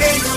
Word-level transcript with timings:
Antioqueño. 0.00 0.29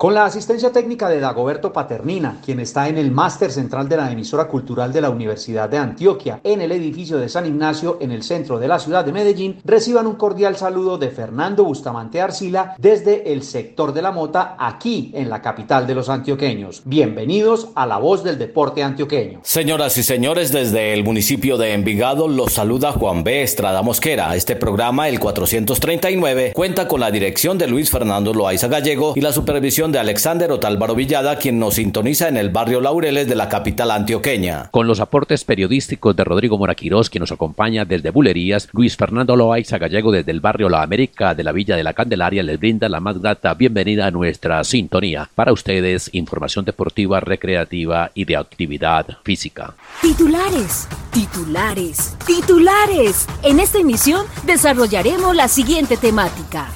Con 0.00 0.14
la 0.14 0.24
asistencia 0.24 0.72
técnica 0.72 1.10
de 1.10 1.20
Dagoberto 1.20 1.74
Paternina, 1.74 2.40
quien 2.42 2.58
está 2.58 2.88
en 2.88 2.96
el 2.96 3.10
máster 3.10 3.52
central 3.52 3.86
de 3.86 3.98
la 3.98 4.10
emisora 4.10 4.48
cultural 4.48 4.94
de 4.94 5.02
la 5.02 5.10
Universidad 5.10 5.68
de 5.68 5.76
Antioquia, 5.76 6.40
en 6.42 6.62
el 6.62 6.72
edificio 6.72 7.18
de 7.18 7.28
San 7.28 7.44
Ignacio, 7.44 7.98
en 8.00 8.10
el 8.10 8.22
centro 8.22 8.58
de 8.58 8.66
la 8.66 8.78
ciudad 8.78 9.04
de 9.04 9.12
Medellín, 9.12 9.60
reciban 9.62 10.06
un 10.06 10.14
cordial 10.14 10.56
saludo 10.56 10.96
de 10.96 11.10
Fernando 11.10 11.64
Bustamante 11.64 12.18
Arcila 12.18 12.76
desde 12.78 13.30
el 13.30 13.42
sector 13.42 13.92
de 13.92 14.00
la 14.00 14.10
Mota, 14.10 14.56
aquí 14.58 15.10
en 15.12 15.28
la 15.28 15.42
capital 15.42 15.86
de 15.86 15.94
los 15.94 16.08
antioqueños. 16.08 16.80
Bienvenidos 16.86 17.68
a 17.74 17.84
la 17.84 17.98
voz 17.98 18.24
del 18.24 18.38
deporte 18.38 18.82
antioqueño. 18.82 19.40
Señoras 19.42 19.98
y 19.98 20.02
señores, 20.02 20.50
desde 20.50 20.94
el 20.94 21.04
municipio 21.04 21.58
de 21.58 21.74
Envigado 21.74 22.26
los 22.26 22.54
saluda 22.54 22.92
Juan 22.92 23.22
B. 23.22 23.42
Estrada 23.42 23.82
Mosquera. 23.82 24.34
Este 24.34 24.56
programa, 24.56 25.10
el 25.10 25.20
439, 25.20 26.54
cuenta 26.54 26.88
con 26.88 27.00
la 27.00 27.10
dirección 27.10 27.58
de 27.58 27.66
Luis 27.66 27.90
Fernando 27.90 28.32
Loaiza 28.32 28.68
Gallego 28.68 29.12
y 29.14 29.20
la 29.20 29.34
supervisión 29.34 29.89
de 29.92 29.98
Alexander 29.98 30.50
Otálvaro 30.52 30.94
Villada, 30.94 31.36
quien 31.36 31.58
nos 31.58 31.74
sintoniza 31.74 32.28
en 32.28 32.36
el 32.36 32.50
barrio 32.50 32.80
Laureles 32.80 33.28
de 33.28 33.34
la 33.34 33.48
capital 33.48 33.90
antioqueña. 33.90 34.68
Con 34.70 34.86
los 34.86 35.00
aportes 35.00 35.44
periodísticos 35.44 36.14
de 36.16 36.24
Rodrigo 36.24 36.58
Moraquirós, 36.58 37.10
quien 37.10 37.20
nos 37.20 37.32
acompaña 37.32 37.84
desde 37.84 38.10
Bulerías, 38.10 38.68
Luis 38.72 38.96
Fernando 38.96 39.36
Loaiza 39.36 39.78
Gallego 39.78 40.12
desde 40.12 40.30
el 40.30 40.40
barrio 40.40 40.68
La 40.68 40.82
América 40.82 41.34
de 41.34 41.44
la 41.44 41.52
Villa 41.52 41.76
de 41.76 41.84
la 41.84 41.94
Candelaria 41.94 42.42
les 42.42 42.58
brinda 42.58 42.88
la 42.88 43.00
más 43.00 43.20
grata 43.20 43.54
bienvenida 43.54 44.06
a 44.06 44.10
nuestra 44.10 44.62
sintonía. 44.64 45.28
Para 45.34 45.52
ustedes, 45.52 46.10
información 46.12 46.64
deportiva, 46.64 47.20
recreativa 47.20 48.10
y 48.14 48.24
de 48.24 48.36
actividad 48.36 49.06
física. 49.24 49.74
Titulares, 50.02 50.88
titulares, 51.12 52.16
titulares. 52.26 53.26
En 53.42 53.60
esta 53.60 53.78
emisión 53.78 54.26
desarrollaremos 54.44 55.34
la 55.34 55.48
siguiente 55.48 55.96
temática. 55.96 56.68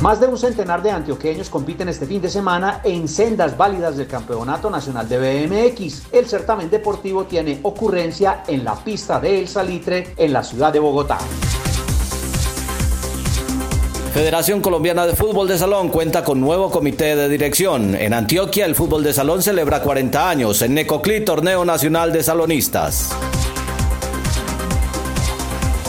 Más 0.00 0.20
de 0.20 0.28
un 0.28 0.38
centenar 0.38 0.80
de 0.80 0.92
antioqueños 0.92 1.50
compiten 1.50 1.88
este 1.88 2.06
fin 2.06 2.22
de 2.22 2.30
semana 2.30 2.80
en 2.84 3.08
sendas 3.08 3.56
válidas 3.56 3.96
del 3.96 4.06
Campeonato 4.06 4.70
Nacional 4.70 5.08
de 5.08 5.18
BMX. 5.18 6.12
El 6.12 6.26
certamen 6.26 6.70
deportivo 6.70 7.24
tiene 7.24 7.58
ocurrencia 7.64 8.44
en 8.46 8.62
la 8.62 8.76
pista 8.76 9.18
de 9.18 9.40
El 9.40 9.48
Salitre 9.48 10.14
en 10.16 10.32
la 10.32 10.44
ciudad 10.44 10.72
de 10.72 10.78
Bogotá. 10.78 11.18
Federación 14.14 14.60
Colombiana 14.60 15.04
de 15.04 15.16
Fútbol 15.16 15.48
de 15.48 15.58
Salón 15.58 15.88
cuenta 15.88 16.22
con 16.22 16.40
nuevo 16.40 16.70
comité 16.70 17.16
de 17.16 17.28
dirección. 17.28 17.96
En 17.96 18.14
Antioquia 18.14 18.66
el 18.66 18.76
fútbol 18.76 19.02
de 19.02 19.12
salón 19.12 19.42
celebra 19.42 19.82
40 19.82 20.30
años. 20.30 20.62
En 20.62 20.74
Necoclí, 20.74 21.24
Torneo 21.24 21.64
Nacional 21.64 22.12
de 22.12 22.22
Salonistas. 22.22 23.10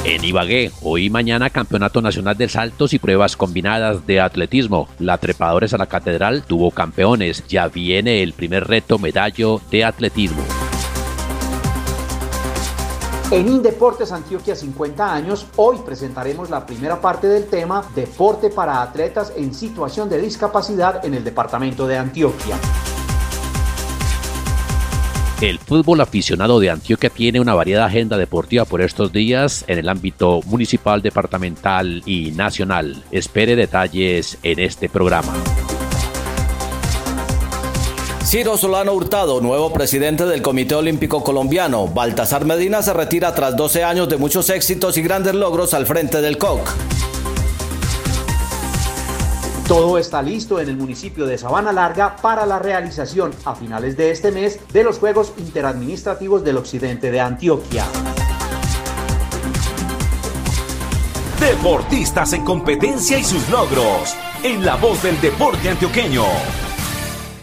En 0.06 0.24
Ibagué, 0.24 0.72
hoy 0.82 1.10
mañana 1.10 1.50
Campeonato 1.50 2.02
Nacional 2.02 2.38
de 2.38 2.48
Saltos 2.48 2.94
y 2.94 3.00
Pruebas 3.00 3.36
Combinadas 3.36 4.08
de 4.08 4.22
Atletismo. 4.22 4.88
La 4.98 5.18
Trepadores 5.18 5.74
a 5.74 5.78
la 5.78 5.88
Catedral 5.88 6.44
tuvo 6.44 6.72
campeones. 6.72 7.46
Ya 7.48 7.68
viene 7.68 8.24
el 8.24 8.32
primer 8.32 8.66
reto 8.66 8.98
medallo 8.98 9.60
de 9.70 9.84
atletismo. 9.84 10.42
En 13.30 13.48
Indeportes 13.48 14.12
Antioquia 14.12 14.56
50 14.56 15.14
años, 15.14 15.46
hoy 15.58 15.78
presentaremos 15.86 16.50
la 16.50 16.66
primera 16.66 17.00
parte 17.00 17.28
del 17.28 17.46
tema 17.46 17.84
Deporte 17.94 18.50
para 18.50 18.82
atletas 18.82 19.34
en 19.36 19.54
situación 19.54 20.10
de 20.10 20.20
discapacidad 20.20 21.06
en 21.06 21.14
el 21.14 21.24
departamento 21.24 21.86
de 21.86 21.98
Antioquia. 21.98 22.58
El 25.42 25.58
fútbol 25.58 26.02
aficionado 26.02 26.60
de 26.60 26.70
Antioquia 26.70 27.10
tiene 27.10 27.40
una 27.40 27.56
variada 27.56 27.86
agenda 27.86 28.18
deportiva 28.18 28.66
por 28.66 28.82
estos 28.82 29.14
días 29.14 29.64
en 29.68 29.80
el 29.80 29.88
ámbito 29.88 30.42
municipal, 30.46 31.02
departamental 31.02 32.04
y 32.06 32.32
nacional. 32.32 33.02
Espere 33.10 33.56
detalles 33.56 34.38
en 34.44 34.60
este 34.60 34.90
programa. 34.90 35.34
Ciro 38.26 38.58
Solano 38.58 38.92
Hurtado, 38.92 39.40
nuevo 39.40 39.72
presidente 39.72 40.26
del 40.26 40.42
Comité 40.42 40.76
Olímpico 40.76 41.24
Colombiano. 41.24 41.88
Baltasar 41.88 42.44
Medina 42.44 42.84
se 42.84 42.94
retira 42.94 43.34
tras 43.34 43.56
12 43.56 43.86
años 43.86 44.10
de 44.10 44.18
muchos 44.18 44.50
éxitos 44.50 44.98
y 44.98 45.02
grandes 45.02 45.36
logros 45.36 45.74
al 45.74 45.86
frente 45.86 46.22
del 46.22 46.38
COC. 46.38 46.99
Todo 49.70 50.00
está 50.00 50.24
listo 50.24 50.60
en 50.60 50.68
el 50.68 50.78
municipio 50.78 51.28
de 51.28 51.38
Sabana 51.38 51.72
Larga 51.72 52.16
para 52.16 52.48
la 52.48 52.58
realización 52.58 53.32
a 53.46 53.54
finales 53.54 53.96
de 53.96 54.10
este 54.10 54.32
mes 54.32 54.60
de 54.74 54.84
los 54.84 54.98
Juegos 54.98 55.32
Interadministrativos 55.38 56.44
del 56.44 56.58
Occidente 56.58 57.12
de 57.12 57.20
Antioquia. 57.20 57.86
Deportistas 61.40 62.34
en 62.34 62.44
competencia 62.44 63.20
y 63.20 63.24
sus 63.24 63.48
logros. 63.50 64.16
En 64.42 64.66
la 64.66 64.76
voz 64.76 65.04
del 65.04 65.22
deporte 65.22 65.70
antioqueño 65.70 66.24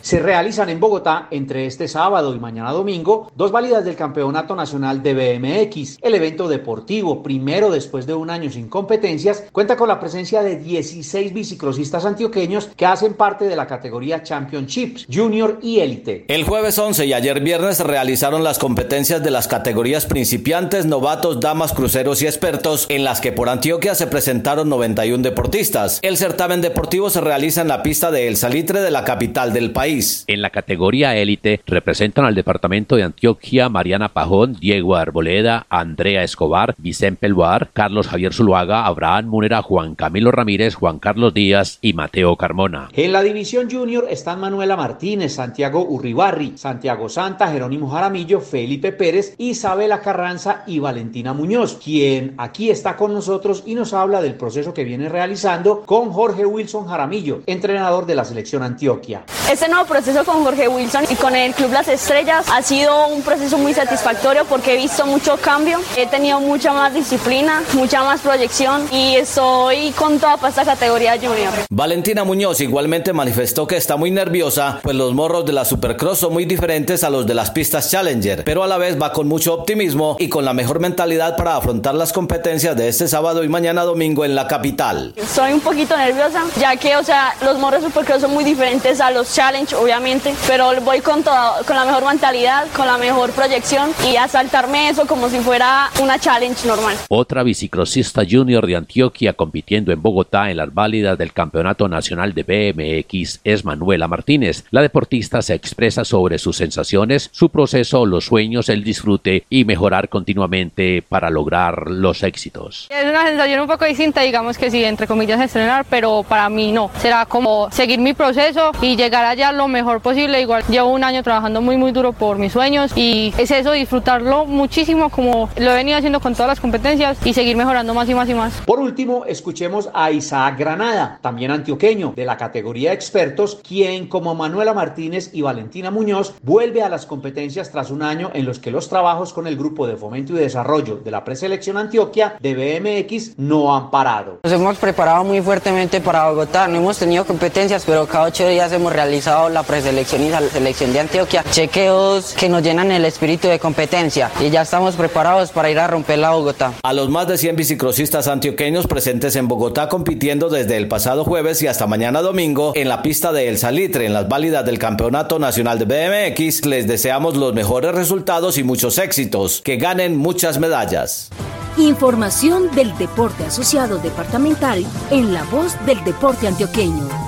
se 0.07 0.21
realizan 0.21 0.69
en 0.69 0.79
Bogotá 0.79 1.27
entre 1.33 1.67
este 1.67 1.89
sábado 1.89 2.33
y 2.33 2.39
mañana 2.39 2.71
domingo 2.71 3.29
dos 3.35 3.51
válidas 3.51 3.85
del 3.85 3.97
Campeonato 3.97 4.55
Nacional 4.55 5.03
de 5.03 5.15
BMX. 5.15 5.99
El 6.01 6.15
evento 6.15 6.47
deportivo, 6.47 7.25
primero 7.25 7.73
después 7.73 8.07
de 8.07 8.15
un 8.15 8.31
año 8.31 8.49
sin 8.49 8.69
competencias, 8.69 9.43
cuenta 9.51 9.77
con 9.77 9.89
la 9.89 9.99
presencia 9.99 10.45
de 10.45 10.59
16 10.59 11.35
biciclosistas 11.35 12.05
antioqueños 12.05 12.69
que 12.77 12.87
hacen 12.87 13.15
parte 13.15 13.49
de 13.49 13.57
la 13.57 13.67
categoría 13.67 14.23
Championships, 14.23 15.09
Junior 15.13 15.59
y 15.61 15.81
Élite. 15.81 16.25
El 16.29 16.45
jueves 16.45 16.79
11 16.79 17.05
y 17.05 17.13
ayer 17.13 17.41
viernes 17.41 17.81
realizaron 17.81 18.45
las 18.45 18.61
competencias 18.61 19.25
de 19.25 19.33
las 19.33 19.49
categorías 19.49 20.07
principiantes, 20.07 20.87
novatos, 20.87 21.41
damas, 21.41 21.73
cruceros 21.73 22.23
y 22.23 22.27
expertos, 22.27 22.87
en 22.91 23.03
las 23.03 23.21
que 23.21 23.33
por 23.33 23.49
Antioquia 23.49 23.97
se 23.97 24.07
presentaron 24.07 24.69
91 24.69 25.25
deportistas. 25.25 25.99
El 26.03 26.17
certamen 26.17 26.61
deportivo 26.61 27.11
se 27.11 27.21
realiza 27.21 27.63
en 27.63 27.67
la 27.67 27.83
pista 27.83 28.13
de 28.13 28.29
El 28.29 28.37
Salitre 28.37 28.83
de 28.83 28.93
la 28.93 29.03
capital 29.03 29.53
del 29.53 29.73
país. 29.73 29.96
En 30.27 30.43
la 30.43 30.51
categoría 30.51 31.17
élite 31.17 31.63
representan 31.67 32.27
al 32.27 32.35
departamento 32.35 32.97
de 32.97 33.03
Antioquia 33.03 33.71
Mariana 33.71 34.11
Pajón, 34.11 34.57
Diego 34.61 34.95
Arboleda, 34.95 35.67
Andrea 35.71 36.23
Escobar, 36.23 36.75
Vicente 36.77 37.21
Peluar, 37.21 37.71
Carlos 37.73 38.07
Javier 38.07 38.35
Zuluaga, 38.35 38.85
Abraham 38.85 39.27
Munera, 39.27 39.63
Juan 39.63 39.95
Camilo 39.95 40.33
Ramírez, 40.33 40.75
Juan 40.75 40.99
Carlos 40.99 41.33
Díaz 41.33 41.79
y 41.81 41.95
Mateo 41.95 42.37
Carmona. 42.37 42.89
En 42.93 43.13
la 43.13 43.23
división 43.23 43.71
junior 43.71 44.07
están 44.11 44.39
Manuela 44.41 44.77
Martínez, 44.77 45.35
Santiago 45.35 45.87
Urribarri, 45.89 46.59
Santiago 46.59 47.09
Santa, 47.09 47.49
Jerónimo 47.49 47.89
Jaramillo, 47.89 48.41
Felipe 48.41 48.93
Pérez, 48.93 49.35
Isabela 49.39 50.01
Carranza 50.01 50.63
y 50.67 50.79
Valentina 50.79 51.33
Muñoz, 51.33 51.79
quien 51.83 52.35
aquí 52.37 52.69
está 52.69 52.97
con 52.97 53.15
nosotros 53.15 53.63
y 53.65 53.75
nos 53.75 53.95
habla 53.95 54.21
del 54.21 54.35
proceso 54.35 54.75
que 54.75 54.85
viene 54.85 55.09
realizando 55.09 55.83
con 55.87 56.11
Jorge 56.11 56.45
Wilson 56.45 56.87
Jaramillo, 56.87 57.41
entrenador 57.47 58.05
de 58.05 58.15
la 58.15 58.27
selección 58.27 58.63
Antioquia. 58.63 59.25
Este 59.51 59.69
no 59.69 59.86
proceso 59.87 60.25
con 60.25 60.45
Jorge 60.45 60.69
Wilson 60.69 61.05
y 61.09 61.15
con 61.15 61.35
el 61.35 61.55
Club 61.55 61.73
Las 61.73 61.89
Estrellas 61.89 62.47
ha 62.53 62.63
sido 62.63 63.07
un 63.09 63.23
proceso 63.23 63.57
muy 63.59 63.73
satisfactorio 63.73 64.45
porque 64.45 64.75
he 64.75 64.77
visto 64.77 65.07
mucho 65.07 65.37
cambio, 65.39 65.81
he 65.97 66.07
tenido 66.07 66.41
mucha 66.41 66.73
más 66.73 66.93
disciplina, 66.93 67.63
mucha 67.73 68.03
más 68.03 68.21
proyección 68.21 68.87
y 68.93 69.17
estoy 69.17 69.93
con 69.93 70.19
toda 70.19 70.37
para 70.37 70.51
esta 70.51 70.65
categoría 70.65 71.15
junior. 71.15 71.53
Valentina 71.71 72.25
Muñoz 72.25 72.61
igualmente 72.61 73.13
manifestó 73.13 73.67
que 73.67 73.77
está 73.77 73.97
muy 73.97 74.11
nerviosa, 74.11 74.81
pues 74.83 74.97
los 74.97 75.15
morros 75.15 75.47
de 75.47 75.53
la 75.53 75.65
Supercross 75.65 76.19
son 76.19 76.33
muy 76.33 76.45
diferentes 76.45 77.05
a 77.05 77.11
los 77.11 77.27
de 77.27 77.35
las 77.35 77.51
pistas 77.51 77.91
Challenger, 77.91 78.45
pero 78.45 78.65
a 78.65 78.67
la 78.67 78.79
vez 78.79 79.01
va 79.01 79.13
con 79.13 79.29
mucho 79.29 79.55
optimismo 79.55 80.17
y 80.19 80.29
con 80.29 80.45
la 80.45 80.53
mejor 80.53 80.81
mentalidad 80.81 81.37
para 81.37 81.57
afrontar 81.57 81.95
las 81.95 82.13
competencias 82.13 82.77
de 82.77 82.89
este 82.89 83.09
sábado 83.09 83.45
y 83.45 83.49
mañana 83.49 83.83
domingo 83.83 84.25
en 84.25 84.35
la 84.35 84.49
capital. 84.49 85.13
Estoy 85.17 85.53
un 85.53 85.61
poquito 85.61 85.97
nerviosa, 85.97 86.43
ya 86.59 86.77
que, 86.77 86.97
o 86.97 87.05
sea, 87.05 87.35
los 87.43 87.59
morros 87.59 87.85
Supercross 87.85 88.23
son 88.23 88.33
muy 88.33 88.45
diferentes 88.45 89.01
a 89.01 89.11
los 89.11 89.33
Challenge 89.33 89.76
obviamente, 89.81 90.35
pero 90.47 90.73
voy 90.83 91.01
con, 91.01 91.23
con 91.23 91.77
la 91.77 91.85
mejor 91.85 92.07
mentalidad, 92.07 92.67
con 92.75 92.87
la 92.87 92.99
mejor 92.99 93.31
proyección 93.33 93.91
y 94.11 94.17
a 94.17 94.29
saltarme 94.29 94.89
eso 94.89 95.07
como 95.07 95.29
si 95.29 95.39
fuera 95.39 95.91
una 96.03 96.19
challenge 96.19 96.67
normal. 96.67 96.97
Otra 97.09 97.43
bicicrosista 97.43 98.23
junior 98.29 98.67
de 98.67 98.77
Antioquia 98.77 99.33
compitiendo 99.33 99.93
en 99.93 100.03
Bogotá 100.03 100.51
en 100.51 100.59
las 100.59 100.73
válidas 100.73 101.19
del 101.19 101.33
Campeonato 101.33 101.89
Nacional 101.89 102.35
de 102.35 102.43
BMX 102.43 103.41
es 103.45 103.65
Manuela 103.65 104.09
Martínez. 104.09 104.65
La 104.71 104.83
deportista 104.83 105.43
se 105.43 105.55
expresa 105.55 106.05
sobre 106.05 106.39
sus 106.39 106.57
sensaciones, 106.57 107.31
su 107.33 107.51
proceso, 107.51 108.07
los 108.07 108.25
sueños, 108.27 108.69
el 108.69 108.85
disfrute 108.85 109.45
y 109.51 109.65
mejorar 109.65 110.09
continuamente 110.09 111.03
para 111.09 111.31
lograr 111.31 111.91
los 111.91 112.23
éxitos. 112.23 112.89
Es 112.91 113.05
una 113.05 113.27
sensación 113.27 113.61
un 113.61 113.67
poco 113.67 113.85
distinta, 113.85 114.23
digamos 114.23 114.59
que 114.59 114.71
sí, 114.71 114.85
entre 114.85 115.07
comillas 115.07 115.41
estrenar, 115.41 115.87
pero 115.89 116.25
para 116.29 116.49
mí 116.49 116.73
no. 116.73 116.91
Será 116.99 117.27
como 117.27 117.71
seguir 117.71 117.99
mi 117.99 118.15
proceso 118.15 118.73
y 118.81 118.97
llegar 118.97 119.25
allá 119.25 119.53
lo 119.53 119.66
mejor 119.69 120.01
posible. 120.01 120.41
Igual 120.41 120.65
llevo 120.69 120.91
un 120.91 121.05
año 121.05 121.23
trabajando 121.23 121.61
muy 121.61 121.77
muy 121.77 121.93
duro 121.93 122.13
por 122.13 122.39
mis 122.39 122.53
sueños 122.53 122.93
y 122.97 123.33
es 123.39 123.51
eso, 123.51 123.73
disfrutarlo 123.73 124.47
muchísimo 124.47 125.11
como 125.11 125.49
lo 125.57 125.71
he 125.71 125.75
venido 125.75 125.99
haciendo 125.99 126.21
con 126.21 126.35
todas 126.35 126.49
las 126.49 126.61
competencias 126.61 127.19
y 127.25 127.33
seguir 127.33 127.57
mejorando 127.57 127.95
más 127.95 128.09
y 128.09 128.15
más 128.15 128.29
y 128.29 128.35
más. 128.35 128.55
Por 128.67 128.81
último, 128.81 129.25
escuchemos 129.27 129.89
a 129.93 130.11
Isaac 130.11 130.59
Granada, 130.59 131.19
también 131.23 131.51
antioqueño, 131.51 132.13
de 132.17 132.25
la 132.25 132.37
categoría 132.37 132.93
expertos, 132.93 133.61
quien 133.67 134.09
como 134.09 134.35
Manuela 134.35 134.75
Martínez 134.75 135.31
y 135.33 135.43
Valentina 135.43 135.91
Muñoz 135.91 136.35
vuelve 136.43 136.83
a 136.83 136.89
las 136.89 137.07
competencias 137.07 137.71
tras 137.71 137.91
un 137.91 138.03
año 138.03 138.31
en 138.35 138.45
los 138.45 138.59
que 138.59 138.71
los 138.71 138.89
trabajos 138.89 139.33
con 139.33 139.47
el 139.47 139.57
Grupo 139.57 139.87
de 139.87 139.97
Fomento 139.97 140.35
y 140.35 140.37
Desarrollo 140.37 140.97
de 140.97 141.11
la 141.11 141.25
Preselección 141.25 141.77
Antioquia 141.77 142.37
de 142.41 142.55
BMX 142.55 143.39
no 143.39 143.75
han 143.75 143.91
parado. 143.91 144.41
Nos 144.43 144.53
hemos 144.53 144.77
preparado 144.77 145.25
muy 145.25 145.41
fuertemente 145.41 146.01
para 146.01 146.29
Bogotá, 146.29 146.69
no 146.69 146.79
hemos 146.79 146.99
tenido 146.99 147.25
competencias, 147.25 147.85
pero 147.87 148.07
cada 148.07 148.25
ocho 148.25 148.47
días 148.47 148.73
hemos 148.73 148.93
realizado 148.93 149.49
la 149.57 149.63
preselección 149.63 150.23
y 150.23 150.29
la 150.29 150.43
selección 150.51 150.93
de 150.93 151.01
Antioquia, 151.01 151.43
chequeos 151.51 152.35
que 152.35 152.47
nos 152.51 152.63
llenan 152.63 152.93
el 152.93 153.07
espíritu 153.07 153.49
de 153.49 153.59
competencia 153.59 154.31
y 154.39 154.51
ya 154.51 154.61
estamos 154.61 154.97
preparados 154.97 155.51
para 155.51 155.71
ir 155.71 155.79
a 155.79 155.87
romper 155.87 156.19
la 156.19 156.33
Bogotá. 156.33 156.75
A 156.83 156.93
los 156.93 157.09
más 157.09 157.27
de 157.27 157.39
100 157.39 157.57
bicicrosistas 157.57 158.29
antioqueños 158.29 158.87
presentes 158.87 159.35
en 159.35 159.49
Bogotá 159.49 159.89
compitiendo 159.89 160.51
desde 160.51 160.77
el 160.77 160.89
pasado 160.89 161.25
jueves 161.25 161.63
y 161.63 161.69
hasta 161.69 161.87
mañana 161.87 162.21
domingo 162.21 162.73
en 162.75 162.91
la 162.91 163.01
pista 163.01 163.33
de 163.33 163.49
El 163.49 163.57
Salitre 163.57 164.05
en 164.05 164.13
las 164.13 164.29
válidas 164.29 164.67
del 164.67 164.79
Campeonato 164.79 165.39
Nacional 165.39 165.79
de 165.79 165.87
BMX, 165.87 166.67
les 166.67 166.87
deseamos 166.87 167.35
los 167.35 167.55
mejores 167.55 167.95
resultados 167.95 168.59
y 168.59 168.63
muchos 168.63 168.99
éxitos, 168.99 169.63
que 169.63 169.79
ganen 169.79 170.19
muchas 170.19 170.59
medallas. 170.59 171.31
Información 171.79 172.71
del 172.75 172.95
deporte 172.99 173.45
asociado 173.45 173.97
departamental 173.97 174.85
en 175.11 175.33
la 175.33 175.45
voz 175.45 175.75
del 175.87 176.05
deporte 176.05 176.47
antioqueño. 176.47 177.26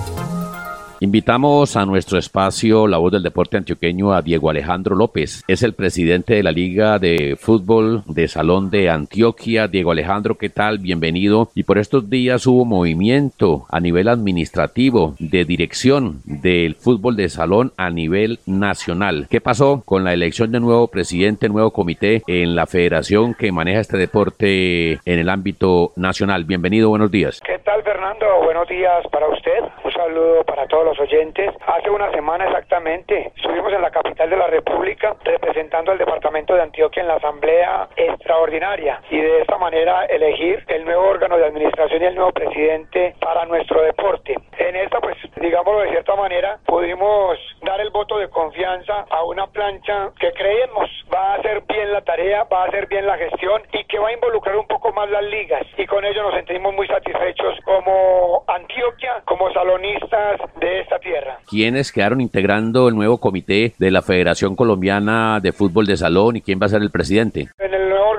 Invitamos 1.00 1.76
a 1.76 1.86
nuestro 1.86 2.18
espacio 2.18 2.88
La 2.88 2.98
Voz 2.98 3.12
del 3.12 3.22
Deporte 3.22 3.56
Antioqueño 3.56 4.12
a 4.12 4.20
Diego 4.20 4.50
Alejandro 4.50 4.96
López. 4.96 5.44
Es 5.46 5.62
el 5.62 5.72
presidente 5.74 6.34
de 6.34 6.42
la 6.42 6.50
Liga 6.50 6.98
de 6.98 7.36
Fútbol 7.38 8.02
de 8.06 8.26
Salón 8.26 8.68
de 8.68 8.90
Antioquia. 8.90 9.68
Diego 9.68 9.92
Alejandro, 9.92 10.36
¿qué 10.36 10.48
tal? 10.48 10.78
Bienvenido. 10.78 11.50
Y 11.54 11.62
por 11.62 11.78
estos 11.78 12.10
días 12.10 12.48
hubo 12.48 12.64
movimiento 12.64 13.66
a 13.70 13.78
nivel 13.78 14.08
administrativo 14.08 15.14
de 15.20 15.44
dirección 15.44 16.20
del 16.24 16.74
fútbol 16.74 17.14
de 17.14 17.28
salón 17.28 17.72
a 17.76 17.90
nivel 17.90 18.40
nacional. 18.44 19.28
¿Qué 19.30 19.40
pasó 19.40 19.82
con 19.84 20.02
la 20.02 20.12
elección 20.12 20.50
de 20.50 20.58
nuevo 20.58 20.88
presidente, 20.88 21.48
nuevo 21.48 21.70
comité 21.70 22.22
en 22.26 22.56
la 22.56 22.66
federación 22.66 23.34
que 23.34 23.52
maneja 23.52 23.78
este 23.78 23.98
deporte 23.98 24.94
en 24.94 25.18
el 25.20 25.28
ámbito 25.28 25.92
nacional? 25.94 26.42
Bienvenido, 26.42 26.88
buenos 26.88 27.12
días. 27.12 27.40
¿Qué 27.46 27.60
tal, 27.60 27.84
Fernando? 27.84 28.26
Buenos 28.42 28.66
días 28.66 29.06
para 29.12 29.28
usted. 29.28 29.60
Un 29.84 29.92
saludo 29.92 30.42
para 30.44 30.66
todos 30.66 30.87
los 30.88 30.98
oyentes. 31.00 31.54
Hace 31.66 31.90
una 31.90 32.10
semana 32.12 32.46
exactamente 32.46 33.30
estuvimos 33.36 33.72
en 33.74 33.82
la 33.82 33.90
capital 33.90 34.30
de 34.30 34.36
la 34.36 34.46
República 34.46 35.14
representando 35.22 35.92
al 35.92 35.98
departamento 35.98 36.54
de 36.54 36.62
Antioquia 36.62 37.02
en 37.02 37.08
la 37.08 37.16
asamblea 37.16 37.88
extraordinaria 37.96 39.02
y 39.10 39.20
de 39.20 39.42
esta 39.42 39.58
manera 39.58 40.06
elegir 40.06 40.64
el 40.68 40.86
nuevo 40.86 41.06
órgano 41.06 41.36
de 41.36 41.44
administración 41.44 42.02
y 42.02 42.06
el 42.06 42.14
nuevo 42.14 42.32
presidente 42.32 43.14
para 43.20 43.44
nuestro 43.44 43.82
deporte. 43.82 44.34
En 44.58 44.76
esta, 44.76 45.00
pues, 45.00 45.16
digámoslo 45.36 45.80
de 45.80 45.90
cierta 45.90 46.16
manera, 46.16 46.58
pudimos 46.66 47.38
dar 47.62 47.80
el 47.80 47.90
voto 47.90 48.18
de 48.18 48.30
confianza 48.30 49.04
a 49.10 49.24
una 49.24 49.46
plancha 49.46 50.10
que 50.18 50.32
creemos 50.32 50.88
va 51.12 51.32
a 51.32 51.34
hacer 51.34 51.62
bien 51.68 51.92
la 51.92 52.00
tarea, 52.00 52.44
va 52.44 52.64
a 52.64 52.68
hacer 52.68 52.86
bien 52.86 53.06
la 53.06 53.18
gestión 53.18 53.62
y 53.72 53.84
que 53.84 53.98
va 53.98 54.08
a 54.08 54.12
involucrar 54.12 54.56
un 54.56 54.66
poco 54.66 54.92
más 54.92 55.10
las 55.10 55.24
ligas. 55.24 55.66
Y 55.76 55.86
con 55.86 56.04
ello 56.04 56.22
nos 56.22 56.34
sentimos 56.34 56.74
muy 56.74 56.86
satisfechos 56.86 57.58
como 57.64 58.44
Antioquia, 58.46 59.22
como 59.24 59.52
salonistas 59.52 60.40
de 60.56 60.77
esta 60.80 60.98
tierra. 60.98 61.38
¿Quiénes 61.48 61.92
quedaron 61.92 62.20
integrando 62.20 62.88
el 62.88 62.94
nuevo 62.94 63.18
comité 63.18 63.74
de 63.78 63.90
la 63.90 64.02
Federación 64.02 64.56
Colombiana 64.56 65.40
de 65.40 65.52
Fútbol 65.52 65.86
de 65.86 65.96
Salón 65.96 66.36
y 66.36 66.40
quién 66.40 66.58
va 66.60 66.66
a 66.66 66.70
ser 66.70 66.82
el 66.82 66.90
presidente? 66.90 67.48
En 67.58 67.74
el 67.74 67.88
nuevo 67.88 68.14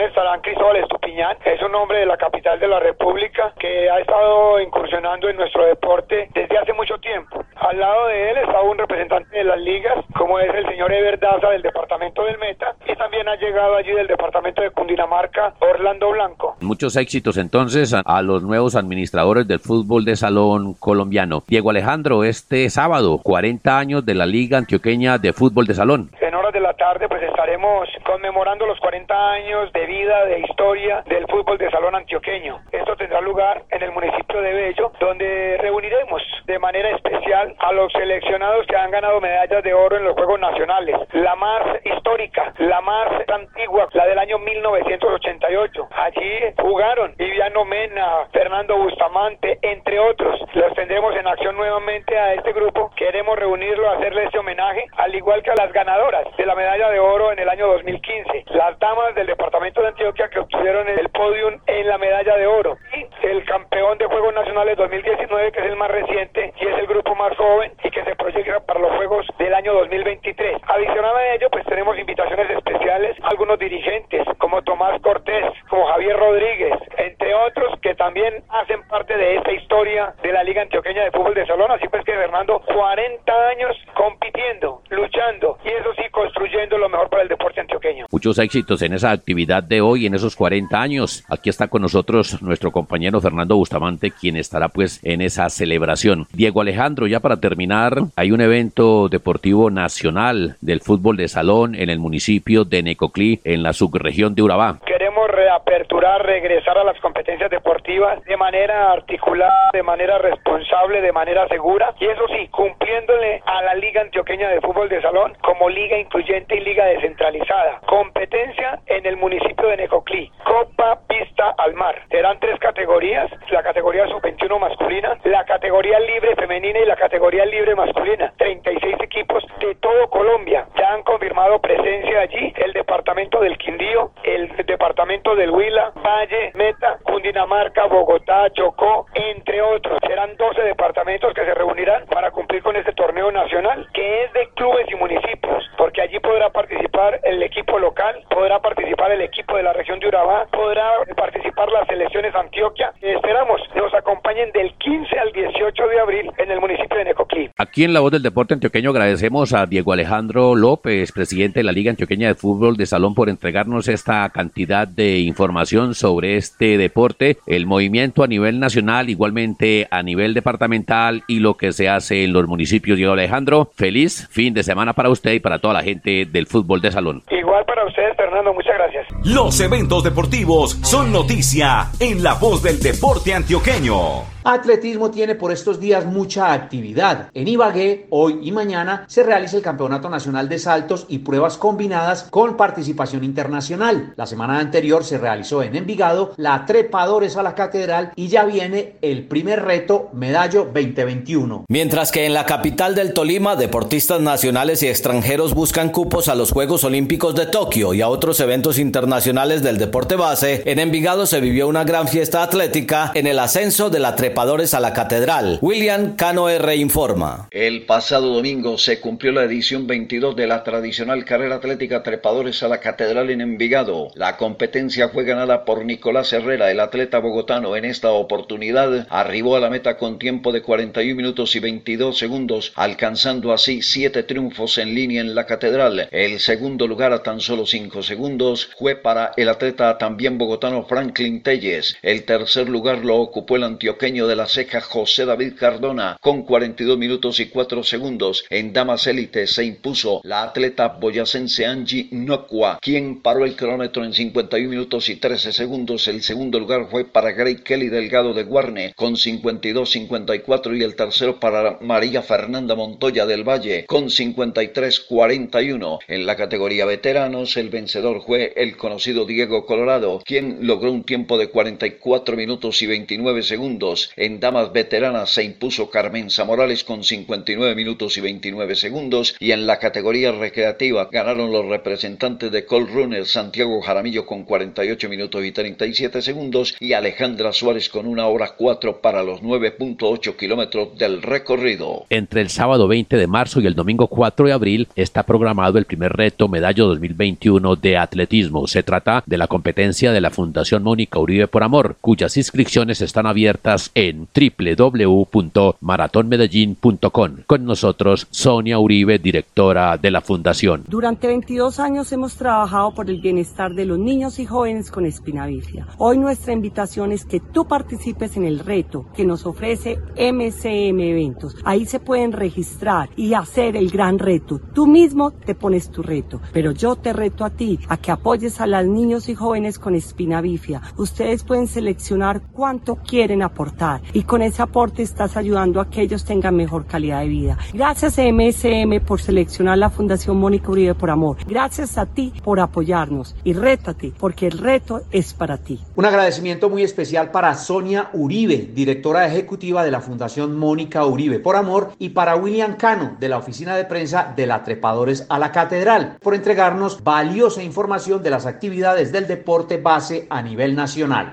estarán 0.00 0.40
Cristóbal 0.40 0.76
Estupiñán, 0.76 1.36
es 1.44 1.60
un 1.62 1.74
hombre 1.74 1.98
de 1.98 2.06
la 2.06 2.16
capital 2.16 2.58
de 2.58 2.68
la 2.68 2.80
República 2.80 3.52
que 3.58 3.90
ha 3.90 3.98
estado 3.98 4.60
incursionando 4.60 5.28
en 5.28 5.36
nuestro 5.36 5.64
deporte 5.66 6.28
desde 6.32 6.58
hace 6.58 6.72
mucho 6.72 6.98
tiempo. 6.98 7.44
Al 7.56 7.78
lado 7.78 8.06
de 8.06 8.30
él 8.30 8.36
está 8.38 8.60
un 8.62 8.78
representante 8.78 9.36
de 9.36 9.44
las 9.44 9.60
ligas, 9.60 10.04
como 10.16 10.38
es 10.38 10.52
el 10.54 10.66
señor 10.66 10.92
Ever 10.92 11.18
Daza 11.18 11.50
del 11.50 11.62
departamento 11.62 12.24
del 12.24 12.38
Meta, 12.38 12.74
y 12.86 12.96
también 12.96 13.28
ha 13.28 13.36
llegado 13.36 13.76
allí 13.76 13.92
del 13.92 14.06
departamento 14.06 14.62
de 14.62 14.70
Cundinamarca, 14.70 15.54
Orlando 15.60 16.10
Blanco. 16.10 16.56
Muchos 16.60 16.96
éxitos 16.96 17.36
entonces 17.36 17.94
a 17.94 18.22
los 18.22 18.42
nuevos 18.42 18.74
administradores 18.76 19.46
del 19.46 19.58
fútbol 19.58 20.04
de 20.04 20.16
salón 20.16 20.74
colombiano. 20.74 21.42
Diego 21.46 21.70
Alejandro, 21.70 22.24
este 22.24 22.68
sábado, 22.70 23.20
40 23.22 23.78
años 23.78 24.06
de 24.06 24.14
la 24.14 24.26
Liga 24.26 24.58
Antioqueña 24.58 25.18
de 25.18 25.32
Fútbol 25.32 25.66
de 25.66 25.74
Salón. 25.74 26.10
De 26.52 26.60
la 26.60 26.74
tarde, 26.74 27.08
pues 27.08 27.22
estaremos 27.22 27.88
conmemorando 28.04 28.66
los 28.66 28.78
40 28.80 29.32
años 29.32 29.72
de 29.72 29.86
vida, 29.86 30.26
de 30.26 30.40
historia 30.40 31.02
del 31.06 31.26
fútbol 31.26 31.56
de 31.56 31.70
salón 31.70 31.94
antioqueño. 31.94 32.60
Esto 32.70 32.94
tendrá 32.94 33.22
lugar 33.22 33.62
en 33.70 33.82
el 33.82 33.90
municipio 33.90 34.42
de 34.42 34.52
Bello, 34.52 34.92
donde 35.00 35.56
reuniremos 35.62 36.22
de 36.44 36.58
manera 36.58 36.90
especial 36.90 37.54
a 37.58 37.72
los 37.72 37.90
seleccionados 37.92 38.66
que 38.66 38.76
han 38.76 38.90
ganado 38.90 39.18
medallas 39.22 39.62
de 39.62 39.72
oro 39.72 39.96
en 39.96 40.04
los 40.04 40.12
Juegos 40.12 40.40
Nacionales. 40.40 40.96
La 41.12 41.34
más 41.36 41.62
histórica, 41.84 42.52
la 42.58 42.82
más 42.82 43.08
antigua, 43.28 43.88
la 43.92 44.06
del 44.06 44.18
año 44.18 44.38
1988. 44.38 45.88
Allí 45.90 46.38
jugaron 46.60 47.14
Viviano 47.16 47.64
Mena, 47.64 48.26
Fernando 48.30 48.76
Bustamante, 48.76 49.58
entre 49.62 49.98
otros. 49.98 50.38
Los 50.52 50.74
tendremos 50.74 51.16
en 51.16 51.26
acción 51.26 51.56
nuevamente 51.56 52.18
a 52.18 52.34
este 52.34 52.52
grupo. 52.52 52.90
Queremos 52.94 53.38
reunirlo, 53.38 53.90
hacerle 53.90 54.24
este 54.24 54.38
homenaje, 54.38 54.84
al 54.98 55.14
igual 55.14 55.42
que 55.42 55.50
a 55.50 55.54
las 55.54 55.72
ganadoras 55.72 56.26
de 56.42 56.46
la 56.46 56.56
medalla 56.56 56.90
de 56.90 56.98
oro 56.98 57.30
en 57.30 57.38
el 57.38 57.48
año 57.48 57.68
2015. 57.68 58.46
Las 58.50 58.76
damas 58.80 59.14
del 59.14 59.28
departamento 59.28 59.80
de 59.80 59.86
Antioquia 59.86 60.28
que 60.28 60.40
obtuvieron 60.40 60.88
el 60.88 61.08
podium 61.10 61.60
en 61.68 61.86
la 61.86 61.98
medalla 61.98 62.36
de 62.36 62.48
oro. 62.48 62.78
Y 62.96 63.26
el 63.28 63.44
campeón 63.44 63.96
de 63.98 64.06
Juegos 64.06 64.34
Nacionales 64.34 64.76
2019, 64.76 65.52
que 65.52 65.60
es 65.60 65.66
el 65.66 65.76
más 65.76 65.88
reciente 65.88 66.52
y 66.60 66.66
es 66.66 66.78
el 66.78 66.88
grupo 66.88 67.14
más 67.14 67.36
joven 67.36 67.72
y 67.84 67.90
que 67.90 68.02
se 68.02 68.16
proyecta 68.16 68.58
para 68.58 68.80
los 68.80 68.90
Juegos 68.96 69.24
del 69.38 69.54
año 69.54 69.72
2023. 69.72 70.56
Adicional 70.66 71.16
a 71.16 71.34
ello, 71.34 71.48
pues 71.48 71.64
tenemos 71.66 71.96
invitaciones 71.96 72.50
especiales 72.50 73.16
a 73.22 73.28
algunos 73.28 73.60
dirigentes 73.60 74.26
como 74.38 74.62
Tomás 74.62 75.00
Cortés, 75.00 75.44
como 75.68 75.86
Javier 75.86 76.16
Rodríguez, 76.16 76.74
entre 76.96 77.34
otros 77.34 77.78
que 77.80 77.94
también 77.94 78.42
hacen 78.48 78.82
parte 78.88 79.16
de 79.16 79.36
esta 79.36 79.52
historia 79.52 80.12
de 80.20 80.32
la 80.32 80.42
Liga 80.42 80.62
Antioqueña 80.62 81.04
de 81.04 81.12
Fútbol 81.12 81.34
de 81.34 81.46
Salón. 81.46 81.70
Así 81.70 81.86
pues 81.86 82.04
que 82.04 82.14
Fernando, 82.14 82.60
40 82.66 83.48
años 83.48 83.76
compitiendo, 83.94 84.82
luchando 84.90 85.58
y 85.64 85.68
eso 85.68 85.94
sí, 85.94 86.02
construyendo 86.32 86.78
lo 86.78 86.88
mejor 86.88 87.08
para 87.08 87.22
el 87.22 87.28
deporte 87.28 87.60
antioqueño. 87.60 88.06
Muchos 88.10 88.38
éxitos 88.38 88.80
en 88.82 88.94
esa 88.94 89.10
actividad 89.10 89.62
de 89.62 89.80
hoy, 89.80 90.06
en 90.06 90.14
esos 90.14 90.34
40 90.34 90.80
años. 90.80 91.24
Aquí 91.28 91.50
está 91.50 91.68
con 91.68 91.82
nosotros 91.82 92.40
nuestro 92.42 92.70
compañero 92.70 93.20
Fernando 93.20 93.56
Bustamante, 93.56 94.10
quien 94.10 94.36
estará 94.36 94.68
pues 94.68 95.00
en 95.02 95.20
esa 95.20 95.48
celebración. 95.50 96.26
Diego 96.32 96.60
Alejandro, 96.60 97.06
ya 97.06 97.20
para 97.20 97.38
terminar, 97.38 97.96
hay 98.16 98.32
un 98.32 98.40
evento 98.40 99.08
deportivo 99.08 99.70
nacional 99.70 100.56
del 100.60 100.80
fútbol 100.80 101.16
de 101.16 101.28
salón 101.28 101.74
en 101.74 101.90
el 101.90 101.98
municipio 101.98 102.64
de 102.64 102.82
Necoclí, 102.82 103.40
en 103.44 103.62
la 103.62 103.72
subregión 103.72 104.34
de 104.34 104.42
Urabá. 104.42 104.78
Queremos 104.86 105.11
reaperturar, 105.26 106.24
regresar 106.24 106.78
a 106.78 106.84
las 106.84 106.98
competencias 107.00 107.50
deportivas 107.50 108.22
de 108.24 108.36
manera 108.36 108.92
articulada, 108.92 109.70
de 109.72 109.82
manera 109.82 110.18
responsable, 110.18 111.00
de 111.00 111.12
manera 111.12 111.46
segura 111.48 111.94
y 111.98 112.06
eso 112.06 112.26
sí, 112.28 112.48
cumpliéndole 112.48 113.42
a 113.44 113.62
la 113.62 113.74
Liga 113.74 114.00
Antioqueña 114.00 114.48
de 114.48 114.60
Fútbol 114.60 114.88
de 114.88 115.00
Salón 115.02 115.36
como 115.42 115.68
liga 115.68 115.98
incluyente 115.98 116.56
y 116.56 116.60
liga 116.60 116.86
descentralizada. 116.86 117.80
Competencia 117.86 118.80
en 118.86 119.06
el 119.06 119.16
municipio 119.16 119.68
de 119.68 119.76
Necoclí. 119.76 120.30
Copa 120.44 121.00
vista 121.08 121.54
al 121.58 121.74
mar. 121.74 122.00
Serán 122.10 122.38
tres 122.40 122.58
categorías, 122.58 123.30
la 123.50 123.62
categoría 123.62 124.06
sub-21 124.08 124.58
masculina, 124.58 125.18
la 125.24 125.44
categoría 125.44 125.98
libre 126.00 126.34
femenina 126.36 126.78
y 126.80 126.86
la 126.86 126.96
categoría 126.96 127.44
libre 127.44 127.74
masculina. 127.74 128.32
36 128.38 128.96
equipos 129.00 129.44
de 129.60 129.74
todo 129.76 130.08
Colombia 130.10 130.66
ya 130.78 130.94
han 130.94 131.02
confirmado 131.02 131.60
presencia 131.60 132.20
allí. 132.20 132.52
El 132.56 132.72
departamento 132.72 133.40
del 133.40 133.58
Quindío, 133.58 134.10
el 134.24 134.48
departamento 134.66 135.11
del 135.12 135.50
Huila, 135.50 135.92
Valle, 136.02 136.52
Meta, 136.54 136.98
Cundinamarca, 137.02 137.84
Bogotá, 137.84 138.50
Chocó, 138.54 139.06
entre 139.14 139.60
otros. 139.60 139.98
Serán 140.06 140.34
12 140.38 140.62
departamentos 140.62 141.34
que 141.34 141.44
se 141.44 141.52
reunirán 141.52 142.06
para 142.06 142.30
cumplir 142.30 142.62
con 142.62 142.76
este 142.76 142.92
torneo 142.92 143.30
nacional 143.30 143.86
que 143.92 144.24
es 144.24 144.32
de 144.32 144.48
clubes 144.54 144.86
y 144.90 144.94
municipios, 144.94 145.64
porque 145.76 146.00
allí 146.00 146.18
podrá 146.18 146.48
participar 146.48 147.20
el 147.24 147.42
equipo 147.42 147.78
local, 147.78 148.24
podrá 148.30 148.58
participar 148.60 149.12
el 149.12 149.20
equipo 149.20 149.56
de 149.56 149.62
la 149.62 149.74
región 149.74 150.00
de 150.00 150.08
Urabá, 150.08 150.46
podrá 150.50 150.90
participar 151.14 151.70
las 151.70 151.86
selecciones 151.88 152.34
Antioquia. 152.34 152.92
Esperamos 153.02 153.60
nos 153.76 153.92
acompañen 153.92 154.50
del 154.52 154.72
15 154.78 155.18
al 155.18 155.32
18 155.32 155.88
de 155.88 156.00
abril 156.00 156.30
en 156.38 156.50
el 156.50 156.58
municipio 156.58 156.96
de 156.96 157.04
Necoquí. 157.04 157.50
Aquí 157.58 157.84
en 157.84 157.92
La 157.92 158.00
Voz 158.00 158.12
del 158.12 158.22
Deporte 158.22 158.54
Antioqueño 158.54 158.90
agradecemos 158.90 159.52
a 159.52 159.66
Diego 159.66 159.92
Alejandro 159.92 160.54
López, 160.54 161.12
presidente 161.12 161.60
de 161.60 161.64
la 161.64 161.72
Liga 161.72 161.90
Antioqueña 161.90 162.28
de 162.28 162.34
Fútbol 162.34 162.76
de 162.76 162.86
Salón, 162.86 163.14
por 163.14 163.28
entregarnos 163.28 163.88
esta 163.88 164.28
cantidad 164.30 164.88
de 164.88 165.01
información 165.20 165.94
sobre 165.94 166.36
este 166.36 166.78
deporte, 166.78 167.38
el 167.46 167.66
movimiento 167.66 168.22
a 168.22 168.26
nivel 168.26 168.60
nacional, 168.60 169.10
igualmente 169.10 169.88
a 169.90 170.02
nivel 170.02 170.34
departamental 170.34 171.22
y 171.28 171.40
lo 171.40 171.56
que 171.56 171.72
se 171.72 171.88
hace 171.88 172.24
en 172.24 172.32
los 172.32 172.46
municipios. 172.46 172.96
Diego 172.96 173.12
Alejandro, 173.12 173.70
feliz 173.74 174.28
fin 174.30 174.54
de 174.54 174.62
semana 174.62 174.92
para 174.92 175.10
usted 175.10 175.32
y 175.32 175.40
para 175.40 175.58
toda 175.58 175.74
la 175.74 175.82
gente 175.82 176.26
del 176.26 176.46
fútbol 176.46 176.80
de 176.80 176.90
salón. 176.90 177.22
Igual 177.52 177.66
para 177.66 177.84
ustedes, 177.84 178.16
Fernando, 178.16 178.54
muchas 178.54 178.72
gracias. 178.78 179.06
Los 179.24 179.60
eventos 179.60 180.02
deportivos 180.02 180.78
son 180.82 181.12
noticia 181.12 181.88
en 182.00 182.22
La 182.22 182.32
Voz 182.32 182.62
del 182.62 182.80
Deporte 182.80 183.34
Antioqueño. 183.34 184.32
Atletismo 184.44 185.10
tiene 185.12 185.36
por 185.36 185.52
estos 185.52 185.78
días 185.78 186.04
mucha 186.04 186.52
actividad. 186.52 187.30
En 187.32 187.46
Ibagué, 187.46 188.06
hoy 188.10 188.40
y 188.42 188.50
mañana, 188.50 189.04
se 189.06 189.22
realiza 189.22 189.56
el 189.56 189.62
Campeonato 189.62 190.08
Nacional 190.10 190.48
de 190.48 190.58
Saltos 190.58 191.06
y 191.08 191.18
pruebas 191.18 191.56
combinadas 191.56 192.24
con 192.24 192.56
participación 192.56 193.22
internacional. 193.22 194.14
La 194.16 194.26
semana 194.26 194.58
anterior 194.58 195.04
se 195.04 195.18
realizó 195.18 195.62
en 195.62 195.76
Envigado 195.76 196.32
la 196.38 196.66
Trepadores 196.66 197.36
a 197.36 197.44
la 197.44 197.54
Catedral 197.54 198.12
y 198.16 198.28
ya 198.28 198.44
viene 198.44 198.96
el 199.00 199.28
primer 199.28 199.62
reto 199.62 200.08
Medallo 200.12 200.64
2021. 200.64 201.66
Mientras 201.68 202.10
que 202.10 202.26
en 202.26 202.34
la 202.34 202.44
capital 202.44 202.96
del 202.96 203.14
Tolima, 203.14 203.54
deportistas 203.54 204.20
nacionales 204.20 204.82
y 204.82 204.88
extranjeros 204.88 205.54
buscan 205.54 205.90
cupos 205.90 206.28
a 206.28 206.34
los 206.34 206.50
Juegos 206.50 206.82
Olímpicos 206.82 207.36
de 207.36 207.41
Tokio 207.46 207.94
y 207.94 208.00
a 208.00 208.08
otros 208.08 208.40
eventos 208.40 208.78
internacionales 208.78 209.62
del 209.62 209.78
deporte 209.78 210.16
base, 210.16 210.62
en 210.66 210.78
Envigado 210.78 211.26
se 211.26 211.40
vivió 211.40 211.68
una 211.68 211.84
gran 211.84 212.08
fiesta 212.08 212.42
atlética 212.42 213.12
en 213.14 213.26
el 213.26 213.38
ascenso 213.38 213.90
de 213.90 214.00
la 214.00 214.16
Trepadores 214.16 214.74
a 214.74 214.80
la 214.80 214.92
catedral. 214.92 215.58
William 215.60 216.16
Cano 216.16 216.48
R. 216.48 216.76
informa. 216.76 217.48
El 217.50 217.84
pasado 217.86 218.34
domingo 218.34 218.78
se 218.78 219.00
cumplió 219.00 219.32
la 219.32 219.44
edición 219.44 219.86
22 219.86 220.36
de 220.36 220.46
la 220.46 220.64
tradicional 220.64 221.24
carrera 221.24 221.56
atlética 221.56 222.02
trepadores 222.02 222.62
a 222.62 222.68
la 222.68 222.80
catedral 222.80 223.30
en 223.30 223.40
Envigado. 223.40 224.10
La 224.14 224.36
competencia 224.36 225.08
fue 225.08 225.24
ganada 225.24 225.64
por 225.64 225.84
Nicolás 225.84 226.32
Herrera, 226.32 226.70
el 226.70 226.80
atleta 226.80 227.18
bogotano. 227.18 227.76
En 227.76 227.84
esta 227.84 228.10
oportunidad 228.12 229.06
arribó 229.10 229.56
a 229.56 229.60
la 229.60 229.70
meta 229.70 229.96
con 229.96 230.18
tiempo 230.18 230.52
de 230.52 230.62
41 230.62 231.16
minutos 231.16 231.54
y 231.56 231.60
22 231.60 232.16
segundos, 232.16 232.72
alcanzando 232.74 233.52
así 233.52 233.82
siete 233.82 234.22
triunfos 234.22 234.78
en 234.78 234.94
línea 234.94 235.20
en 235.20 235.34
la 235.34 235.46
catedral. 235.46 236.08
El 236.10 236.40
segundo 236.40 236.86
lugar 236.86 237.12
a 237.12 237.22
tan 237.32 237.40
solo 237.40 237.64
5 237.64 238.02
segundos 238.02 238.68
fue 238.78 238.94
para 238.94 239.32
el 239.38 239.48
atleta 239.48 239.96
también 239.96 240.36
bogotano 240.36 240.84
Franklin 240.84 241.42
Telles. 241.42 241.96
El 242.02 242.24
tercer 242.24 242.68
lugar 242.68 243.06
lo 243.06 243.16
ocupó 243.16 243.56
el 243.56 243.64
antioqueño 243.64 244.26
de 244.26 244.36
la 244.36 244.46
ceja 244.46 244.82
José 244.82 245.24
David 245.24 245.54
Cardona 245.58 246.18
con 246.20 246.42
42 246.42 246.98
minutos 246.98 247.40
y 247.40 247.46
4 247.46 247.84
segundos. 247.84 248.44
En 248.50 248.74
Damas 248.74 249.06
Élite 249.06 249.46
se 249.46 249.64
impuso 249.64 250.20
la 250.24 250.42
atleta 250.42 250.88
boyacense 250.88 251.64
Angie 251.64 252.08
Nocua, 252.10 252.78
quien 252.82 253.22
paró 253.22 253.46
el 253.46 253.56
cronómetro 253.56 254.04
en 254.04 254.12
51 254.12 254.68
minutos 254.68 255.08
y 255.08 255.16
13 255.16 255.54
segundos. 255.54 256.06
El 256.08 256.22
segundo 256.22 256.60
lugar 256.60 256.88
fue 256.90 257.06
para 257.06 257.32
Gray 257.32 257.62
Kelly 257.62 257.88
Delgado 257.88 258.34
de 258.34 258.42
Guarne 258.42 258.92
con 258.94 259.14
52-54 259.14 260.76
y 260.76 260.82
el 260.82 260.96
tercero 260.96 261.40
para 261.40 261.78
María 261.80 262.20
Fernanda 262.20 262.74
Montoya 262.74 263.24
del 263.24 263.42
Valle 263.42 263.86
con 263.86 264.10
53-41. 264.10 265.98
En 266.08 266.26
la 266.26 266.36
categoría 266.36 266.84
el 267.22 267.68
vencedor 267.70 268.22
fue 268.26 268.52
el 268.56 268.76
conocido 268.76 269.24
Diego 269.24 269.64
Colorado, 269.64 270.20
quien 270.24 270.66
logró 270.66 270.90
un 270.90 271.04
tiempo 271.04 271.38
de 271.38 271.48
44 271.48 272.36
minutos 272.36 272.82
y 272.82 272.86
29 272.86 273.44
segundos. 273.44 274.10
En 274.16 274.40
damas 274.40 274.72
veteranas 274.72 275.30
se 275.30 275.44
impuso 275.44 275.88
Carmen 275.88 276.28
Morales 276.44 276.82
con 276.82 277.04
59 277.04 277.76
minutos 277.76 278.16
y 278.16 278.20
29 278.20 278.74
segundos 278.74 279.36
y 279.38 279.52
en 279.52 279.68
la 279.68 279.78
categoría 279.78 280.32
recreativa 280.32 281.08
ganaron 281.12 281.52
los 281.52 281.66
representantes 281.66 282.50
de 282.50 282.64
Col 282.64 282.88
Runner 282.88 283.24
Santiago 283.24 283.80
Jaramillo 283.80 284.26
con 284.26 284.42
48 284.42 285.08
minutos 285.08 285.44
y 285.44 285.52
37 285.52 286.22
segundos 286.22 286.74
y 286.80 286.94
Alejandra 286.94 287.52
Suárez 287.52 287.88
con 287.88 288.06
una 288.06 288.26
hora 288.26 288.54
4 288.56 289.00
para 289.00 289.22
los 289.22 289.42
9.8 289.42 290.36
kilómetros 290.36 290.98
del 290.98 291.22
recorrido. 291.22 292.06
Entre 292.10 292.40
el 292.40 292.48
sábado 292.48 292.88
20 292.88 293.16
de 293.16 293.26
marzo 293.28 293.60
y 293.60 293.66
el 293.66 293.74
domingo 293.74 294.08
4 294.08 294.46
de 294.46 294.52
abril 294.52 294.88
está 294.96 295.22
programado 295.22 295.78
el 295.78 295.84
primer 295.84 296.12
reto 296.12 296.48
Medallo 296.48 296.88
2021 297.12 297.76
de 297.76 297.98
atletismo. 297.98 298.66
Se 298.66 298.82
trata 298.82 299.22
de 299.26 299.38
la 299.38 299.46
competencia 299.46 300.12
de 300.12 300.20
la 300.20 300.30
Fundación 300.30 300.82
Mónica 300.82 301.18
Uribe 301.18 301.48
por 301.48 301.62
Amor, 301.62 301.96
cuyas 302.00 302.36
inscripciones 302.36 303.00
están 303.00 303.26
abiertas 303.26 303.90
en 303.94 304.28
www.maratonmedellín.com. 304.34 307.32
Con 307.46 307.64
nosotros, 307.64 308.26
Sonia 308.30 308.78
Uribe, 308.78 309.18
directora 309.18 309.98
de 309.98 310.10
la 310.10 310.20
Fundación. 310.20 310.84
Durante 310.88 311.26
22 311.26 311.80
años 311.80 312.12
hemos 312.12 312.36
trabajado 312.36 312.94
por 312.94 313.10
el 313.10 313.20
bienestar 313.20 313.74
de 313.74 313.84
los 313.84 313.98
niños 313.98 314.38
y 314.38 314.46
jóvenes 314.46 314.90
con 314.90 315.06
espina 315.06 315.46
bífida. 315.46 315.88
Hoy 315.98 316.18
nuestra 316.18 316.52
invitación 316.52 317.12
es 317.12 317.24
que 317.24 317.40
tú 317.40 317.66
participes 317.66 318.36
en 318.36 318.44
el 318.44 318.58
reto 318.58 319.06
que 319.14 319.24
nos 319.24 319.46
ofrece 319.46 319.98
MCM 320.16 321.00
Eventos. 321.00 321.56
Ahí 321.64 321.86
se 321.86 322.00
pueden 322.00 322.32
registrar 322.32 323.10
y 323.16 323.34
hacer 323.34 323.76
el 323.76 323.90
gran 323.90 324.18
reto. 324.18 324.60
Tú 324.74 324.86
mismo 324.86 325.30
te 325.30 325.54
pones 325.54 325.90
tu 325.90 326.02
reto, 326.02 326.40
pero 326.52 326.72
yo 326.72 326.96
te 327.02 327.12
reto 327.12 327.44
a 327.44 327.50
ti 327.50 327.78
a 327.88 327.96
que 327.96 328.10
apoyes 328.10 328.60
a 328.60 328.66
los 328.66 328.86
niños 328.86 329.28
y 329.28 329.34
jóvenes 329.34 329.78
con 329.78 329.94
espina 329.94 330.40
bífida. 330.40 330.82
Ustedes 330.96 331.42
pueden 331.44 331.66
seleccionar 331.66 332.40
cuánto 332.52 332.96
quieren 332.96 333.42
aportar 333.42 334.00
y 334.12 334.22
con 334.22 334.40
ese 334.42 334.62
aporte 334.62 335.02
estás 335.02 335.36
ayudando 335.36 335.80
a 335.80 335.90
que 335.90 336.00
ellos 336.00 336.24
tengan 336.24 336.56
mejor 336.56 336.86
calidad 336.86 337.20
de 337.20 337.28
vida. 337.28 337.58
Gracias 337.74 338.18
a 338.18 338.22
MSM 338.22 339.04
por 339.04 339.20
seleccionar 339.20 339.78
la 339.78 339.90
Fundación 339.90 340.38
Mónica 340.38 340.70
Uribe 340.70 340.94
por 340.94 341.10
Amor. 341.10 341.36
Gracias 341.46 341.98
a 341.98 342.06
ti 342.06 342.32
por 342.42 342.60
apoyarnos 342.60 343.34
y 343.44 343.52
rétate 343.52 344.12
porque 344.18 344.46
el 344.46 344.58
reto 344.58 345.02
es 345.10 345.34
para 345.34 345.58
ti. 345.58 345.80
Un 345.96 346.04
agradecimiento 346.04 346.70
muy 346.70 346.82
especial 346.82 347.30
para 347.30 347.54
Sonia 347.54 348.10
Uribe, 348.12 348.70
directora 348.74 349.26
ejecutiva 349.26 349.84
de 349.84 349.90
la 349.90 350.00
Fundación 350.00 350.56
Mónica 350.56 351.04
Uribe 351.04 351.40
por 351.40 351.56
Amor 351.56 351.92
y 351.98 352.10
para 352.10 352.36
William 352.36 352.76
Cano 352.76 353.16
de 353.18 353.28
la 353.28 353.38
oficina 353.38 353.76
de 353.76 353.84
prensa 353.84 354.32
de 354.36 354.46
la 354.46 354.62
Trepadores 354.62 355.26
a 355.28 355.38
la 355.38 355.50
Catedral 355.52 356.16
por 356.20 356.34
entregarnos 356.34 356.81
valiosa 357.02 357.62
información 357.62 358.22
de 358.22 358.30
las 358.30 358.46
actividades 358.46 359.12
del 359.12 359.26
deporte 359.26 359.76
base 359.78 360.26
a 360.30 360.42
nivel 360.42 360.74
nacional. 360.74 361.32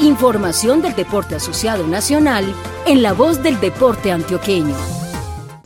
Información 0.00 0.82
del 0.82 0.94
deporte 0.94 1.36
asociado 1.36 1.86
nacional 1.86 2.44
en 2.86 3.02
la 3.02 3.12
voz 3.12 3.42
del 3.42 3.60
deporte 3.60 4.12
antioqueño. 4.12 4.93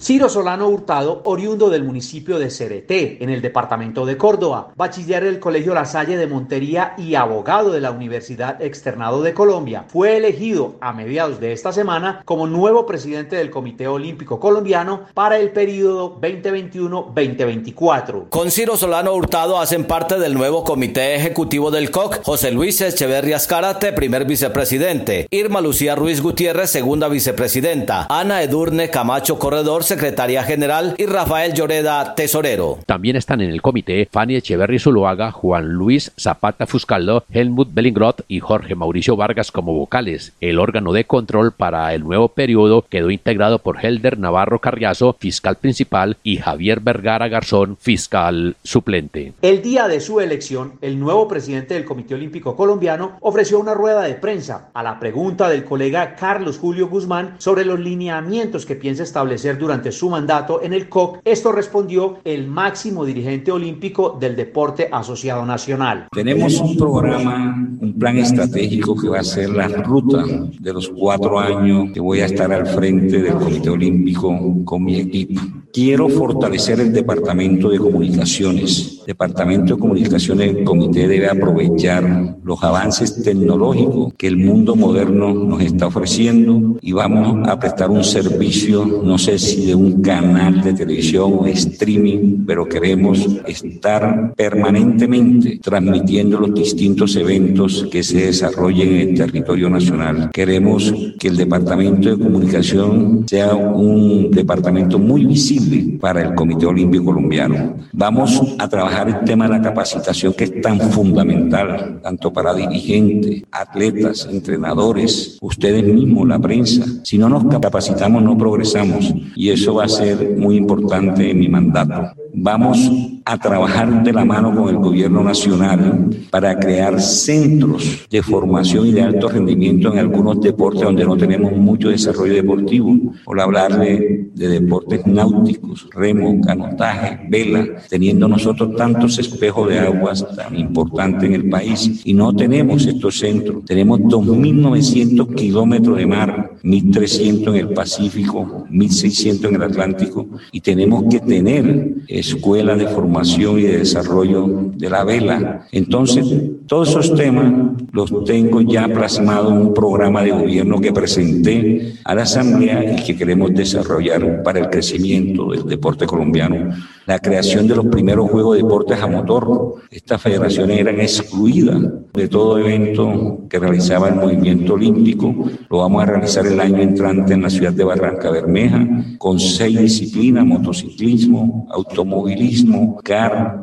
Ciro 0.00 0.28
Solano 0.28 0.68
Hurtado, 0.68 1.22
oriundo 1.24 1.70
del 1.70 1.82
municipio 1.82 2.38
de 2.38 2.50
Cereté, 2.50 3.18
en 3.20 3.30
el 3.30 3.42
departamento 3.42 4.06
de 4.06 4.16
Córdoba, 4.16 4.68
bachiller 4.76 5.24
del 5.24 5.40
Colegio 5.40 5.74
La 5.74 5.86
Salle 5.86 6.16
de 6.16 6.28
Montería 6.28 6.94
y 6.96 7.16
abogado 7.16 7.72
de 7.72 7.80
la 7.80 7.90
Universidad 7.90 8.62
Externado 8.62 9.22
de 9.22 9.34
Colombia, 9.34 9.86
fue 9.88 10.16
elegido 10.16 10.76
a 10.80 10.92
mediados 10.92 11.40
de 11.40 11.50
esta 11.50 11.72
semana 11.72 12.22
como 12.24 12.46
nuevo 12.46 12.86
presidente 12.86 13.34
del 13.34 13.50
Comité 13.50 13.88
Olímpico 13.88 14.38
Colombiano 14.38 15.00
para 15.14 15.38
el 15.38 15.50
periodo 15.50 16.16
2021-2024. 16.20 18.28
Con 18.28 18.52
Ciro 18.52 18.76
Solano 18.76 19.14
Hurtado 19.14 19.58
hacen 19.58 19.84
parte 19.84 20.20
del 20.20 20.34
nuevo 20.34 20.62
Comité 20.62 21.16
Ejecutivo 21.16 21.72
del 21.72 21.90
COC 21.90 22.22
José 22.22 22.52
Luis 22.52 22.80
Echeverri 22.80 23.32
Azcárate, 23.32 23.92
primer 23.92 24.26
vicepresidente, 24.26 25.26
Irma 25.32 25.60
Lucía 25.60 25.96
Ruiz 25.96 26.22
Gutiérrez, 26.22 26.70
segunda 26.70 27.08
vicepresidenta, 27.08 28.06
Ana 28.08 28.44
Edurne 28.44 28.90
Camacho 28.90 29.40
Corredor, 29.40 29.87
secretaria 29.88 30.44
general, 30.44 30.94
y 30.98 31.06
Rafael 31.06 31.54
Lloreda, 31.54 32.14
tesorero. 32.14 32.78
También 32.84 33.16
están 33.16 33.40
en 33.40 33.48
el 33.48 33.62
comité 33.62 34.06
Fanny 34.12 34.36
Echeverry 34.36 34.78
Zuluaga, 34.78 35.32
Juan 35.32 35.70
Luis 35.70 36.12
Zapata 36.20 36.66
Fuscaldo, 36.66 37.24
Helmut 37.32 37.70
Bellingroth 37.72 38.20
y 38.28 38.40
Jorge 38.40 38.74
Mauricio 38.74 39.16
Vargas 39.16 39.50
como 39.50 39.72
vocales. 39.72 40.34
El 40.42 40.58
órgano 40.58 40.92
de 40.92 41.04
control 41.04 41.52
para 41.52 41.94
el 41.94 42.04
nuevo 42.04 42.28
periodo 42.28 42.84
quedó 42.88 43.10
integrado 43.10 43.60
por 43.60 43.82
Helder 43.82 44.18
Navarro 44.18 44.58
Carriazo, 44.58 45.16
fiscal 45.18 45.56
principal, 45.56 46.18
y 46.22 46.36
Javier 46.36 46.80
Vergara 46.80 47.28
Garzón, 47.28 47.78
fiscal 47.80 48.56
suplente. 48.62 49.32
El 49.40 49.62
día 49.62 49.88
de 49.88 50.00
su 50.00 50.20
elección, 50.20 50.74
el 50.82 51.00
nuevo 51.00 51.26
presidente 51.28 51.72
del 51.72 51.86
Comité 51.86 52.14
Olímpico 52.14 52.56
Colombiano 52.56 53.16
ofreció 53.20 53.58
una 53.58 53.72
rueda 53.72 54.02
de 54.02 54.14
prensa 54.14 54.68
a 54.74 54.82
la 54.82 55.00
pregunta 55.00 55.48
del 55.48 55.64
colega 55.64 56.14
Carlos 56.14 56.58
Julio 56.58 56.88
Guzmán 56.88 57.36
sobre 57.38 57.64
los 57.64 57.80
lineamientos 57.80 58.66
que 58.66 58.76
piensa 58.76 59.02
establecer 59.02 59.56
durante 59.56 59.77
su 59.92 60.10
mandato 60.10 60.62
en 60.62 60.72
el 60.72 60.88
COC. 60.88 61.20
Esto 61.24 61.52
respondió 61.52 62.18
el 62.24 62.48
máximo 62.48 63.04
dirigente 63.04 63.50
olímpico 63.50 64.16
del 64.20 64.36
deporte 64.36 64.88
asociado 64.90 65.44
nacional. 65.46 66.08
Tenemos 66.12 66.60
un 66.60 66.76
programa, 66.76 67.54
un 67.80 67.98
plan 67.98 68.18
estratégico 68.18 68.96
que 68.96 69.08
va 69.08 69.20
a 69.20 69.24
ser 69.24 69.50
la 69.50 69.68
ruta 69.68 70.24
de 70.58 70.72
los 70.72 70.88
cuatro 70.88 71.38
años 71.38 71.88
que 71.92 72.00
voy 72.00 72.20
a 72.20 72.26
estar 72.26 72.52
al 72.52 72.66
frente 72.66 73.22
del 73.22 73.34
Comité 73.34 73.70
Olímpico 73.70 74.36
con 74.64 74.84
mi 74.84 75.00
equipo. 75.00 75.40
Quiero 75.72 76.08
fortalecer 76.08 76.80
el 76.80 76.92
Departamento 76.92 77.68
de 77.68 77.78
Comunicaciones. 77.78 79.02
Departamento 79.06 79.74
de 79.74 79.80
Comunicaciones, 79.80 80.56
el 80.56 80.64
comité 80.64 81.06
debe 81.06 81.28
aprovechar 81.28 82.36
los 82.42 82.62
avances 82.62 83.22
tecnológicos 83.22 84.14
que 84.16 84.28
el 84.28 84.38
mundo 84.38 84.76
moderno 84.76 85.32
nos 85.32 85.62
está 85.62 85.86
ofreciendo 85.86 86.78
y 86.80 86.92
vamos 86.92 87.46
a 87.46 87.58
prestar 87.58 87.90
un 87.90 88.02
servicio, 88.02 88.84
no 88.86 89.18
sé 89.18 89.38
si 89.38 89.66
de 89.66 89.74
un 89.74 90.00
canal 90.00 90.62
de 90.62 90.72
televisión 90.72 91.34
o 91.40 91.46
streaming, 91.46 92.44
pero 92.46 92.66
queremos 92.66 93.26
estar 93.46 94.34
permanentemente 94.34 95.60
transmitiendo 95.62 96.40
los 96.40 96.54
distintos 96.54 97.14
eventos 97.16 97.86
que 97.90 98.02
se 98.02 98.26
desarrollen 98.26 98.88
en 98.88 99.08
el 99.10 99.14
territorio 99.14 99.68
nacional. 99.68 100.30
Queremos 100.32 100.94
que 101.18 101.28
el 101.28 101.36
Departamento 101.36 102.08
de 102.08 102.22
Comunicación 102.22 103.24
sea 103.28 103.54
un 103.54 104.30
departamento 104.30 104.98
muy 104.98 105.26
visible 105.26 105.57
para 106.00 106.22
el 106.22 106.34
Comité 106.34 106.66
Olímpico 106.66 107.06
Colombiano. 107.06 107.74
Vamos 107.92 108.56
a 108.58 108.68
trabajar 108.68 109.08
el 109.08 109.24
tema 109.24 109.46
de 109.46 109.52
la 109.52 109.62
capacitación 109.62 110.32
que 110.32 110.44
es 110.44 110.60
tan 110.60 110.80
fundamental, 110.80 112.00
tanto 112.02 112.32
para 112.32 112.54
dirigentes, 112.54 113.42
atletas, 113.50 114.28
entrenadores, 114.30 115.38
ustedes 115.40 115.84
mismos, 115.84 116.28
la 116.28 116.38
prensa. 116.38 116.84
Si 117.02 117.18
no 117.18 117.28
nos 117.28 117.44
capacitamos, 117.60 118.22
no 118.22 118.36
progresamos 118.36 119.12
y 119.34 119.50
eso 119.50 119.74
va 119.74 119.84
a 119.84 119.88
ser 119.88 120.36
muy 120.36 120.56
importante 120.56 121.30
en 121.30 121.38
mi 121.38 121.48
mandato. 121.48 122.12
Vamos 122.34 122.90
a 123.28 123.36
trabajar 123.36 124.02
de 124.02 124.10
la 124.10 124.24
mano 124.24 124.54
con 124.54 124.70
el 124.70 124.76
gobierno 124.76 125.22
nacional 125.22 126.08
para 126.30 126.58
crear 126.58 126.98
centros 126.98 128.06
de 128.08 128.22
formación 128.22 128.86
y 128.86 128.92
de 128.92 129.02
alto 129.02 129.28
rendimiento 129.28 129.92
en 129.92 129.98
algunos 129.98 130.40
deportes 130.40 130.80
donde 130.80 131.04
no 131.04 131.14
tenemos 131.14 131.52
mucho 131.52 131.90
desarrollo 131.90 132.32
deportivo. 132.32 132.96
Por 133.26 133.38
hablar 133.38 133.78
de, 133.78 134.30
de 134.32 134.48
deportes 134.48 135.06
náuticos, 135.06 135.90
remo, 135.92 136.40
canotaje, 136.40 137.20
vela, 137.28 137.66
teniendo 137.90 138.28
nosotros 138.28 138.74
tantos 138.76 139.18
espejos 139.18 139.68
de 139.68 139.78
aguas 139.78 140.26
tan 140.34 140.58
importantes 140.58 141.24
en 141.24 141.34
el 141.34 141.50
país 141.50 142.00
y 142.06 142.14
no 142.14 142.34
tenemos 142.34 142.86
estos 142.86 143.18
centros. 143.18 143.62
Tenemos 143.66 144.00
2.900 144.00 145.34
kilómetros 145.34 145.98
de 145.98 146.06
mar, 146.06 146.52
1.300 146.62 147.48
en 147.48 147.56
el 147.56 147.68
Pacífico, 147.74 148.64
1.600 148.70 149.48
en 149.48 149.54
el 149.56 149.62
Atlántico 149.64 150.26
y 150.50 150.62
tenemos 150.62 151.04
que 151.10 151.20
tener 151.20 151.94
escuelas 152.08 152.78
de 152.78 152.86
formación 152.86 153.17
y 153.58 153.62
de 153.62 153.78
desarrollo 153.78 154.46
de 154.76 154.90
la 154.90 155.04
vela. 155.04 155.66
Entonces, 155.72 156.24
todos 156.66 156.90
esos 156.90 157.14
temas 157.14 157.52
los 157.92 158.24
tengo 158.24 158.60
ya 158.60 158.86
plasmados 158.88 159.52
en 159.52 159.58
un 159.58 159.74
programa 159.74 160.22
de 160.22 160.30
gobierno 160.30 160.80
que 160.80 160.92
presenté 160.92 161.94
a 162.04 162.14
la 162.14 162.22
Asamblea 162.22 162.92
y 162.92 163.04
que 163.04 163.16
queremos 163.16 163.54
desarrollar 163.54 164.42
para 164.42 164.60
el 164.60 164.70
crecimiento 164.70 165.50
del 165.50 165.64
deporte 165.64 166.06
colombiano. 166.06 166.74
La 167.06 167.18
creación 167.18 167.66
de 167.66 167.74
los 167.74 167.86
primeros 167.86 168.30
Juegos 168.30 168.56
de 168.56 168.62
Deportes 168.62 169.00
a 169.00 169.06
motor. 169.06 169.76
Estas 169.90 170.20
federaciones 170.20 170.78
eran 170.78 171.00
excluidas 171.00 171.78
de 172.12 172.28
todo 172.28 172.58
evento 172.58 173.46
que 173.48 173.58
realizaba 173.58 174.08
el 174.08 174.16
movimiento 174.16 174.74
olímpico. 174.74 175.34
Lo 175.70 175.78
vamos 175.78 176.02
a 176.02 176.06
realizar 176.06 176.46
el 176.46 176.60
año 176.60 176.82
entrante 176.82 177.32
en 177.32 177.42
la 177.42 177.48
ciudad 177.48 177.72
de 177.72 177.84
Barranca 177.84 178.30
Bermeja 178.30 178.86
con 179.16 179.40
seis 179.40 179.80
disciplinas, 179.80 180.44
motociclismo, 180.44 181.66
automovilismo, 181.70 183.00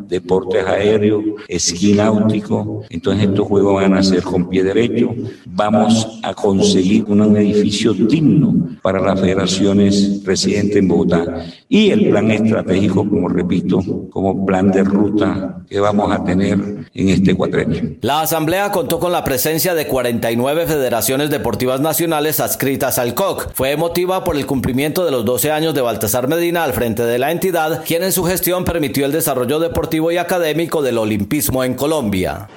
deportes 0.07 0.65
aéreos, 0.65 1.23
esquí 1.47 1.93
náutico. 1.93 2.83
Entonces 2.89 3.27
estos 3.29 3.47
juegos 3.47 3.81
van 3.81 3.93
a 3.93 4.03
ser 4.03 4.23
con 4.23 4.49
pie 4.49 4.63
derecho. 4.63 5.13
Vamos 5.45 6.19
a 6.23 6.33
conseguir 6.33 7.05
un 7.07 7.37
edificio 7.37 7.93
digno 7.93 8.77
para 8.81 8.99
las 8.99 9.19
federaciones 9.19 10.21
residentes 10.23 10.77
en 10.77 10.87
Bogotá 10.87 11.45
y 11.69 11.89
el 11.89 12.09
plan 12.09 12.31
estratégico, 12.31 13.07
como 13.07 13.29
repito, 13.29 13.79
como 14.09 14.45
plan 14.45 14.71
de 14.71 14.83
ruta 14.83 15.63
que 15.69 15.79
vamos 15.79 16.11
a 16.11 16.23
tener 16.23 16.59
en 16.93 17.09
este 17.09 17.35
cuatrenio. 17.35 17.97
La 18.01 18.21
Asamblea 18.21 18.71
contó 18.71 18.99
con 18.99 19.11
la 19.11 19.23
presencia 19.23 19.73
de 19.73 19.87
49 19.87 20.67
federaciones 20.67 21.29
deportivas 21.29 21.81
nacionales 21.81 22.39
adscritas 22.39 22.99
al 22.99 23.13
COC. 23.13 23.53
Fue 23.53 23.71
emotiva 23.71 24.23
por 24.23 24.35
el 24.35 24.45
cumplimiento 24.45 25.05
de 25.05 25.11
los 25.11 25.25
12 25.25 25.51
años 25.51 25.73
de 25.73 25.81
Baltasar 25.81 26.27
Medina 26.27 26.63
al 26.63 26.73
frente 26.73 27.03
de 27.03 27.17
la 27.17 27.31
entidad, 27.31 27.83
quien 27.85 28.03
en 28.03 28.11
su 28.11 28.23
gestión 28.23 28.65
permitió 28.65 29.05
el 29.05 29.11
desarrollo 29.11 29.34
deportivo 29.43 30.11
y 30.11 30.17
académico 30.17 30.81
del 30.81 30.97
olimpismo 30.97 31.63
en 31.63 31.73
Colombia. 31.73 32.47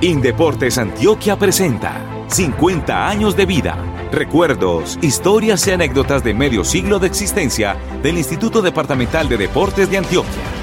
Indeportes 0.00 0.78
Antioquia 0.78 1.36
presenta 1.36 2.24
50 2.28 3.08
años 3.08 3.36
de 3.36 3.44
vida. 3.44 3.76
Recuerdos, 4.10 4.98
historias 5.02 5.66
y 5.66 5.72
anécdotas 5.72 6.24
de 6.24 6.32
medio 6.32 6.64
siglo 6.64 6.98
de 6.98 7.08
existencia 7.08 7.76
del 8.02 8.16
Instituto 8.16 8.62
Departamental 8.62 9.28
de 9.28 9.36
Deportes 9.36 9.90
de 9.90 9.98
Antioquia. 9.98 10.59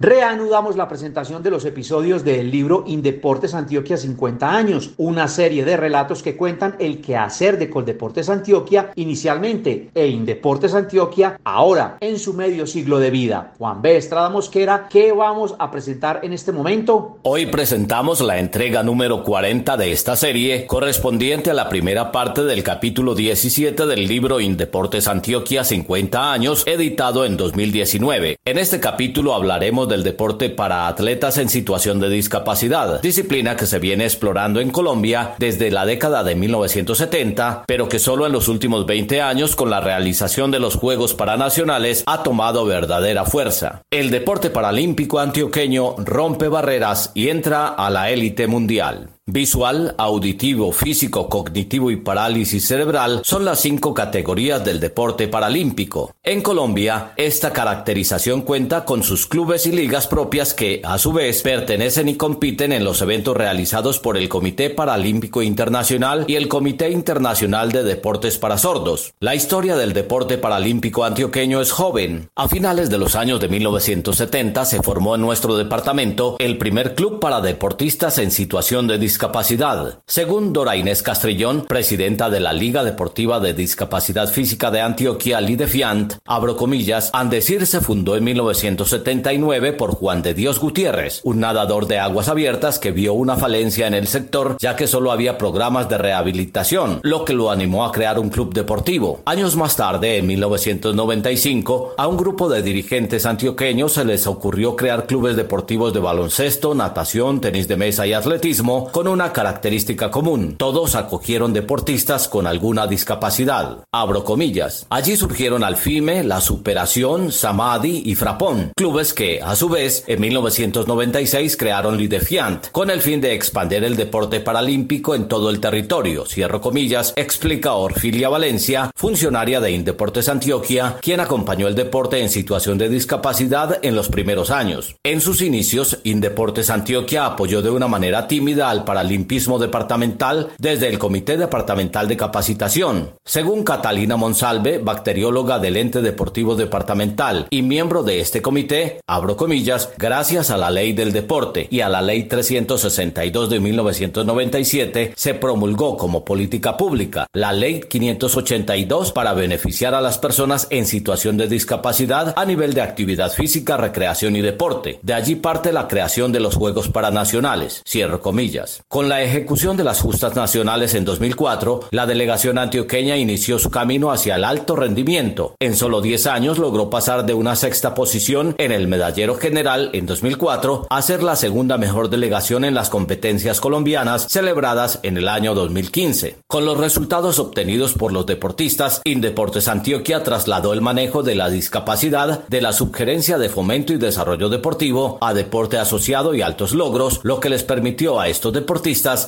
Reanudamos 0.00 0.76
la 0.76 0.86
presentación 0.86 1.42
de 1.42 1.50
los 1.50 1.64
episodios 1.64 2.22
del 2.22 2.52
libro 2.52 2.84
Indeportes 2.86 3.52
Antioquia 3.52 3.96
50 3.96 4.48
años, 4.48 4.92
una 4.96 5.26
serie 5.26 5.64
de 5.64 5.76
relatos 5.76 6.22
que 6.22 6.36
cuentan 6.36 6.76
el 6.78 7.00
quehacer 7.00 7.58
de 7.58 7.68
Coldeportes 7.68 8.28
Antioquia 8.28 8.92
inicialmente 8.94 9.90
e 9.92 10.06
Indeportes 10.06 10.74
Antioquia 10.74 11.40
ahora 11.42 11.96
en 11.98 12.20
su 12.20 12.32
medio 12.34 12.68
siglo 12.68 13.00
de 13.00 13.10
vida. 13.10 13.54
Juan 13.58 13.82
B. 13.82 13.96
Estrada 13.96 14.30
Mosquera, 14.30 14.86
¿qué 14.88 15.10
vamos 15.10 15.56
a 15.58 15.68
presentar 15.68 16.20
en 16.22 16.32
este 16.32 16.52
momento? 16.52 17.18
Hoy 17.22 17.46
presentamos 17.46 18.20
la 18.20 18.38
entrega 18.38 18.84
número 18.84 19.24
40 19.24 19.76
de 19.76 19.90
esta 19.90 20.14
serie, 20.14 20.68
correspondiente 20.68 21.50
a 21.50 21.54
la 21.54 21.68
primera 21.68 22.12
parte 22.12 22.44
del 22.44 22.62
capítulo 22.62 23.16
17 23.16 23.84
del 23.84 24.06
libro 24.06 24.38
Indeportes 24.38 25.08
Antioquia 25.08 25.64
50 25.64 26.32
años, 26.32 26.62
editado 26.68 27.24
en 27.24 27.36
2019. 27.36 28.36
En 28.44 28.58
este 28.58 28.78
capítulo 28.78 29.34
hablaremos 29.34 29.87
del 29.88 30.04
deporte 30.04 30.50
para 30.50 30.86
atletas 30.86 31.38
en 31.38 31.48
situación 31.48 31.98
de 31.98 32.08
discapacidad, 32.08 33.00
disciplina 33.02 33.56
que 33.56 33.66
se 33.66 33.78
viene 33.78 34.04
explorando 34.04 34.60
en 34.60 34.70
Colombia 34.70 35.34
desde 35.38 35.70
la 35.70 35.86
década 35.86 36.22
de 36.22 36.34
1970, 36.34 37.64
pero 37.66 37.88
que 37.88 37.98
solo 37.98 38.26
en 38.26 38.32
los 38.32 38.48
últimos 38.48 38.86
20 38.86 39.20
años 39.20 39.56
con 39.56 39.70
la 39.70 39.80
realización 39.80 40.50
de 40.50 40.60
los 40.60 40.76
Juegos 40.76 41.14
Paranacionales 41.14 42.04
ha 42.06 42.22
tomado 42.22 42.64
verdadera 42.64 43.24
fuerza. 43.24 43.82
El 43.90 44.10
deporte 44.10 44.50
paralímpico 44.50 45.18
antioqueño 45.18 45.96
rompe 45.98 46.48
barreras 46.48 47.10
y 47.14 47.28
entra 47.28 47.68
a 47.68 47.90
la 47.90 48.10
élite 48.10 48.46
mundial. 48.46 49.17
Visual, 49.30 49.94
auditivo, 49.98 50.72
físico, 50.72 51.28
cognitivo 51.28 51.90
y 51.90 51.96
parálisis 51.96 52.66
cerebral 52.66 53.20
son 53.24 53.44
las 53.44 53.60
cinco 53.60 53.92
categorías 53.92 54.64
del 54.64 54.80
deporte 54.80 55.28
paralímpico. 55.28 56.14
En 56.22 56.40
Colombia, 56.40 57.12
esta 57.18 57.52
caracterización 57.52 58.40
cuenta 58.40 58.86
con 58.86 59.02
sus 59.02 59.26
clubes 59.26 59.66
y 59.66 59.72
ligas 59.72 60.06
propias 60.06 60.54
que, 60.54 60.80
a 60.82 60.96
su 60.96 61.12
vez, 61.12 61.42
pertenecen 61.42 62.08
y 62.08 62.14
compiten 62.14 62.72
en 62.72 62.84
los 62.84 63.02
eventos 63.02 63.36
realizados 63.36 63.98
por 63.98 64.16
el 64.16 64.30
Comité 64.30 64.70
Paralímpico 64.70 65.42
Internacional 65.42 66.24
y 66.26 66.36
el 66.36 66.48
Comité 66.48 66.88
Internacional 66.88 67.70
de 67.70 67.82
Deportes 67.82 68.38
para 68.38 68.56
Sordos. 68.56 69.12
La 69.20 69.34
historia 69.34 69.76
del 69.76 69.92
deporte 69.92 70.38
paralímpico 70.38 71.04
antioqueño 71.04 71.60
es 71.60 71.70
joven. 71.70 72.30
A 72.34 72.48
finales 72.48 72.88
de 72.88 72.96
los 72.96 73.14
años 73.14 73.40
de 73.40 73.48
1970 73.48 74.64
se 74.64 74.82
formó 74.82 75.16
en 75.16 75.20
nuestro 75.20 75.58
departamento 75.58 76.36
el 76.38 76.56
primer 76.56 76.94
club 76.94 77.20
para 77.20 77.42
deportistas 77.42 78.16
en 78.16 78.30
situación 78.30 78.86
de 78.86 78.96
discapacidad 78.96 79.17
discapacidad. 79.18 79.98
Según 80.06 80.52
Dora 80.52 80.76
Inés 80.76 81.02
Castrillón, 81.02 81.64
presidenta 81.66 82.30
de 82.30 82.38
la 82.38 82.52
Liga 82.52 82.84
Deportiva 82.84 83.40
de 83.40 83.52
Discapacidad 83.52 84.28
Física 84.28 84.70
de 84.70 84.80
Antioquia, 84.80 85.40
Lidefiant, 85.40 86.12
abro 86.24 86.56
comillas, 86.56 87.10
Andesir 87.12 87.66
se 87.66 87.80
fundó 87.80 88.14
en 88.14 88.22
1979 88.22 89.72
por 89.72 89.96
Juan 89.96 90.22
de 90.22 90.34
Dios 90.34 90.60
Gutiérrez, 90.60 91.20
un 91.24 91.40
nadador 91.40 91.88
de 91.88 91.98
aguas 91.98 92.28
abiertas 92.28 92.78
que 92.78 92.92
vio 92.92 93.12
una 93.12 93.34
falencia 93.34 93.88
en 93.88 93.94
el 93.94 94.06
sector 94.06 94.56
ya 94.60 94.76
que 94.76 94.86
solo 94.86 95.10
había 95.10 95.36
programas 95.36 95.88
de 95.88 95.98
rehabilitación, 95.98 97.00
lo 97.02 97.24
que 97.24 97.32
lo 97.32 97.50
animó 97.50 97.84
a 97.84 97.90
crear 97.90 98.20
un 98.20 98.30
club 98.30 98.54
deportivo. 98.54 99.22
Años 99.24 99.56
más 99.56 99.74
tarde, 99.74 100.18
en 100.18 100.28
1995, 100.28 101.94
a 101.98 102.06
un 102.06 102.16
grupo 102.16 102.48
de 102.48 102.62
dirigentes 102.62 103.26
antioqueños 103.26 103.94
se 103.94 104.04
les 104.04 104.28
ocurrió 104.28 104.76
crear 104.76 105.06
clubes 105.06 105.34
deportivos 105.34 105.92
de 105.92 105.98
baloncesto, 105.98 106.72
natación, 106.76 107.40
tenis 107.40 107.66
de 107.66 107.76
mesa 107.76 108.06
y 108.06 108.12
atletismo 108.12 108.92
con 108.92 109.07
una 109.08 109.32
característica 109.32 110.10
común. 110.10 110.56
Todos 110.56 110.94
acogieron 110.94 111.52
deportistas 111.52 112.28
con 112.28 112.46
alguna 112.46 112.86
discapacidad. 112.86 113.84
Abro 113.92 114.24
comillas. 114.24 114.86
Allí 114.90 115.16
surgieron 115.16 115.64
Alfime, 115.64 116.24
La 116.24 116.40
Superación, 116.40 117.32
Samadi 117.32 118.02
y 118.04 118.14
Frapón, 118.14 118.72
clubes 118.76 119.14
que, 119.14 119.40
a 119.42 119.56
su 119.56 119.68
vez, 119.68 120.04
en 120.06 120.20
1996 120.20 121.56
crearon 121.56 121.96
Lidefiant, 121.96 122.70
con 122.70 122.90
el 122.90 123.00
fin 123.00 123.20
de 123.20 123.34
expandir 123.34 123.84
el 123.84 123.96
deporte 123.96 124.40
paralímpico 124.40 125.14
en 125.14 125.28
todo 125.28 125.50
el 125.50 125.60
territorio. 125.60 126.26
Cierro 126.26 126.60
comillas, 126.60 127.12
explica 127.16 127.74
Orfilia 127.74 128.28
Valencia, 128.28 128.90
funcionaria 128.94 129.60
de 129.60 129.70
Indeportes 129.70 130.28
Antioquia, 130.28 130.96
quien 131.00 131.20
acompañó 131.20 131.68
el 131.68 131.74
deporte 131.74 132.20
en 132.20 132.28
situación 132.28 132.78
de 132.78 132.88
discapacidad 132.88 133.78
en 133.82 133.94
los 133.94 134.08
primeros 134.08 134.50
años. 134.50 134.96
En 135.04 135.20
sus 135.20 135.42
inicios, 135.42 135.98
Indeportes 136.04 136.70
Antioquia 136.70 137.26
apoyó 137.26 137.62
de 137.62 137.70
una 137.70 137.88
manera 137.88 138.26
tímida 138.26 138.70
al 138.70 138.84
paralimpismo 138.98 139.60
departamental 139.60 140.48
desde 140.58 140.88
el 140.88 140.98
Comité 140.98 141.36
Departamental 141.36 142.08
de 142.08 142.16
Capacitación. 142.16 143.10
Según 143.24 143.62
Catalina 143.62 144.16
Monsalve, 144.16 144.78
bacterióloga 144.78 145.60
del 145.60 145.76
ente 145.76 146.02
deportivo 146.02 146.56
departamental 146.56 147.46
y 147.48 147.62
miembro 147.62 148.02
de 148.02 148.18
este 148.18 148.42
comité, 148.42 149.00
abro 149.06 149.36
comillas, 149.36 149.90
gracias 149.96 150.50
a 150.50 150.56
la 150.56 150.70
ley 150.70 150.94
del 150.94 151.12
deporte 151.12 151.68
y 151.70 151.80
a 151.80 151.88
la 151.88 152.02
ley 152.02 152.24
362 152.24 153.50
de 153.50 153.60
1997, 153.60 155.12
se 155.14 155.34
promulgó 155.34 155.96
como 155.96 156.24
política 156.24 156.76
pública 156.76 157.28
la 157.32 157.52
ley 157.52 157.82
582 157.88 159.12
para 159.12 159.32
beneficiar 159.32 159.94
a 159.94 160.00
las 160.00 160.18
personas 160.18 160.66
en 160.70 160.86
situación 160.86 161.36
de 161.36 161.46
discapacidad 161.46 162.34
a 162.36 162.44
nivel 162.44 162.74
de 162.74 162.82
actividad 162.82 163.30
física, 163.30 163.76
recreación 163.76 164.34
y 164.34 164.40
deporte. 164.40 164.98
De 165.02 165.14
allí 165.14 165.36
parte 165.36 165.72
la 165.72 165.86
creación 165.86 166.32
de 166.32 166.40
los 166.40 166.56
Juegos 166.56 166.88
Paranacionales, 166.88 167.84
cierro 167.86 168.20
comillas. 168.20 168.82
Con 168.90 169.10
la 169.10 169.22
ejecución 169.22 169.76
de 169.76 169.84
las 169.84 170.00
justas 170.00 170.34
nacionales 170.34 170.94
en 170.94 171.04
2004, 171.04 171.88
la 171.90 172.06
delegación 172.06 172.56
antioqueña 172.56 173.18
inició 173.18 173.58
su 173.58 173.68
camino 173.68 174.10
hacia 174.10 174.36
el 174.36 174.44
alto 174.44 174.76
rendimiento. 174.76 175.54
En 175.60 175.76
solo 175.76 176.00
10 176.00 176.26
años 176.26 176.56
logró 176.56 176.88
pasar 176.88 177.26
de 177.26 177.34
una 177.34 177.54
sexta 177.54 177.94
posición 177.94 178.54
en 178.56 178.72
el 178.72 178.88
medallero 178.88 179.34
general 179.34 179.90
en 179.92 180.06
2004 180.06 180.86
a 180.88 181.02
ser 181.02 181.22
la 181.22 181.36
segunda 181.36 181.76
mejor 181.76 182.08
delegación 182.08 182.64
en 182.64 182.72
las 182.72 182.88
competencias 182.88 183.60
colombianas 183.60 184.26
celebradas 184.30 185.00
en 185.02 185.18
el 185.18 185.28
año 185.28 185.54
2015. 185.54 186.36
Con 186.46 186.64
los 186.64 186.78
resultados 186.78 187.38
obtenidos 187.38 187.92
por 187.92 188.14
los 188.14 188.24
deportistas, 188.24 189.02
Indeportes 189.04 189.68
Antioquia 189.68 190.22
trasladó 190.22 190.72
el 190.72 190.80
manejo 190.80 191.22
de 191.22 191.34
la 191.34 191.50
discapacidad 191.50 192.48
de 192.48 192.62
la 192.62 192.72
Subgerencia 192.72 193.36
de 193.36 193.50
Fomento 193.50 193.92
y 193.92 193.98
Desarrollo 193.98 194.48
Deportivo 194.48 195.18
a 195.20 195.34
Deporte 195.34 195.76
Asociado 195.76 196.34
y 196.34 196.40
Altos 196.40 196.72
Logros, 196.72 197.20
lo 197.22 197.38
que 197.38 197.50
les 197.50 197.64
permitió 197.64 198.18
a 198.18 198.28
estos 198.28 198.54
deportistas 198.54 198.77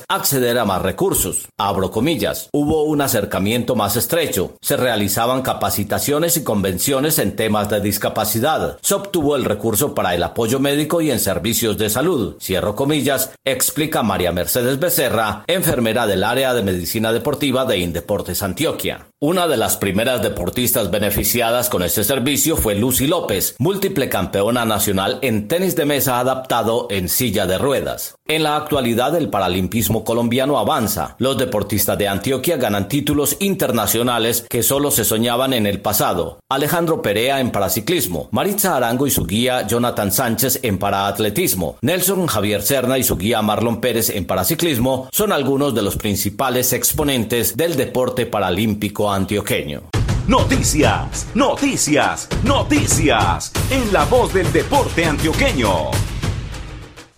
acceder 0.07 0.57
a 0.57 0.65
más 0.65 0.81
recursos. 0.81 1.47
Abro 1.57 1.91
comillas. 1.91 2.49
Hubo 2.53 2.83
un 2.83 3.01
acercamiento 3.01 3.75
más 3.75 3.95
estrecho. 3.95 4.55
Se 4.61 4.77
realizaban 4.77 5.41
capacitaciones 5.41 6.37
y 6.37 6.43
convenciones 6.43 7.19
en 7.19 7.35
temas 7.35 7.69
de 7.69 7.81
discapacidad. 7.81 8.77
Se 8.81 8.93
obtuvo 8.95 9.35
el 9.35 9.45
recurso 9.45 9.93
para 9.93 10.15
el 10.15 10.23
apoyo 10.23 10.59
médico 10.59 11.01
y 11.01 11.11
en 11.11 11.19
servicios 11.19 11.77
de 11.77 11.89
salud. 11.89 12.35
Cierro 12.41 12.75
comillas, 12.75 13.31
explica 13.45 14.03
María 14.03 14.31
Mercedes 14.31 14.79
Becerra, 14.79 15.43
enfermera 15.47 16.07
del 16.07 16.23
área 16.23 16.53
de 16.53 16.63
medicina 16.63 17.11
deportiva 17.11 17.65
de 17.65 17.79
Indeportes 17.79 18.43
Antioquia. 18.43 19.07
Una 19.19 19.47
de 19.47 19.57
las 19.57 19.77
primeras 19.77 20.23
deportistas 20.23 20.89
beneficiadas 20.89 21.69
con 21.69 21.83
este 21.83 22.03
servicio 22.03 22.57
fue 22.57 22.75
Lucy 22.75 23.05
López, 23.07 23.55
múltiple 23.59 24.09
campeona 24.09 24.65
nacional 24.65 25.19
en 25.21 25.47
tenis 25.47 25.75
de 25.75 25.85
mesa 25.85 26.19
adaptado 26.19 26.87
en 26.89 27.07
silla 27.07 27.45
de 27.45 27.57
ruedas. 27.57 28.15
En 28.31 28.43
la 28.43 28.55
actualidad 28.55 29.13
el 29.17 29.27
paralimpismo 29.27 30.05
colombiano 30.05 30.57
avanza. 30.57 31.15
Los 31.17 31.37
deportistas 31.37 31.97
de 31.97 32.07
Antioquia 32.07 32.55
ganan 32.55 32.87
títulos 32.87 33.35
internacionales 33.41 34.45
que 34.49 34.63
solo 34.63 34.89
se 34.89 35.03
soñaban 35.03 35.51
en 35.51 35.67
el 35.67 35.81
pasado. 35.81 36.39
Alejandro 36.47 37.01
Perea 37.01 37.41
en 37.41 37.51
paraciclismo, 37.51 38.29
Maritza 38.31 38.77
Arango 38.77 39.05
y 39.05 39.11
su 39.11 39.25
guía 39.25 39.67
Jonathan 39.67 40.13
Sánchez 40.13 40.61
en 40.63 40.77
paraatletismo, 40.77 41.75
Nelson 41.81 42.25
Javier 42.25 42.61
Cerna 42.61 42.97
y 42.97 43.03
su 43.03 43.17
guía 43.17 43.41
Marlon 43.41 43.81
Pérez 43.81 44.09
en 44.09 44.23
paraciclismo 44.23 45.09
son 45.11 45.33
algunos 45.33 45.75
de 45.75 45.81
los 45.81 45.97
principales 45.97 46.71
exponentes 46.71 47.57
del 47.57 47.75
deporte 47.75 48.27
paralímpico 48.27 49.11
antioqueño. 49.11 49.81
Noticias, 50.29 51.27
noticias, 51.35 52.29
noticias 52.45 53.51
en 53.69 53.91
la 53.91 54.05
voz 54.05 54.33
del 54.33 54.49
deporte 54.53 55.03
antioqueño. 55.03 56.10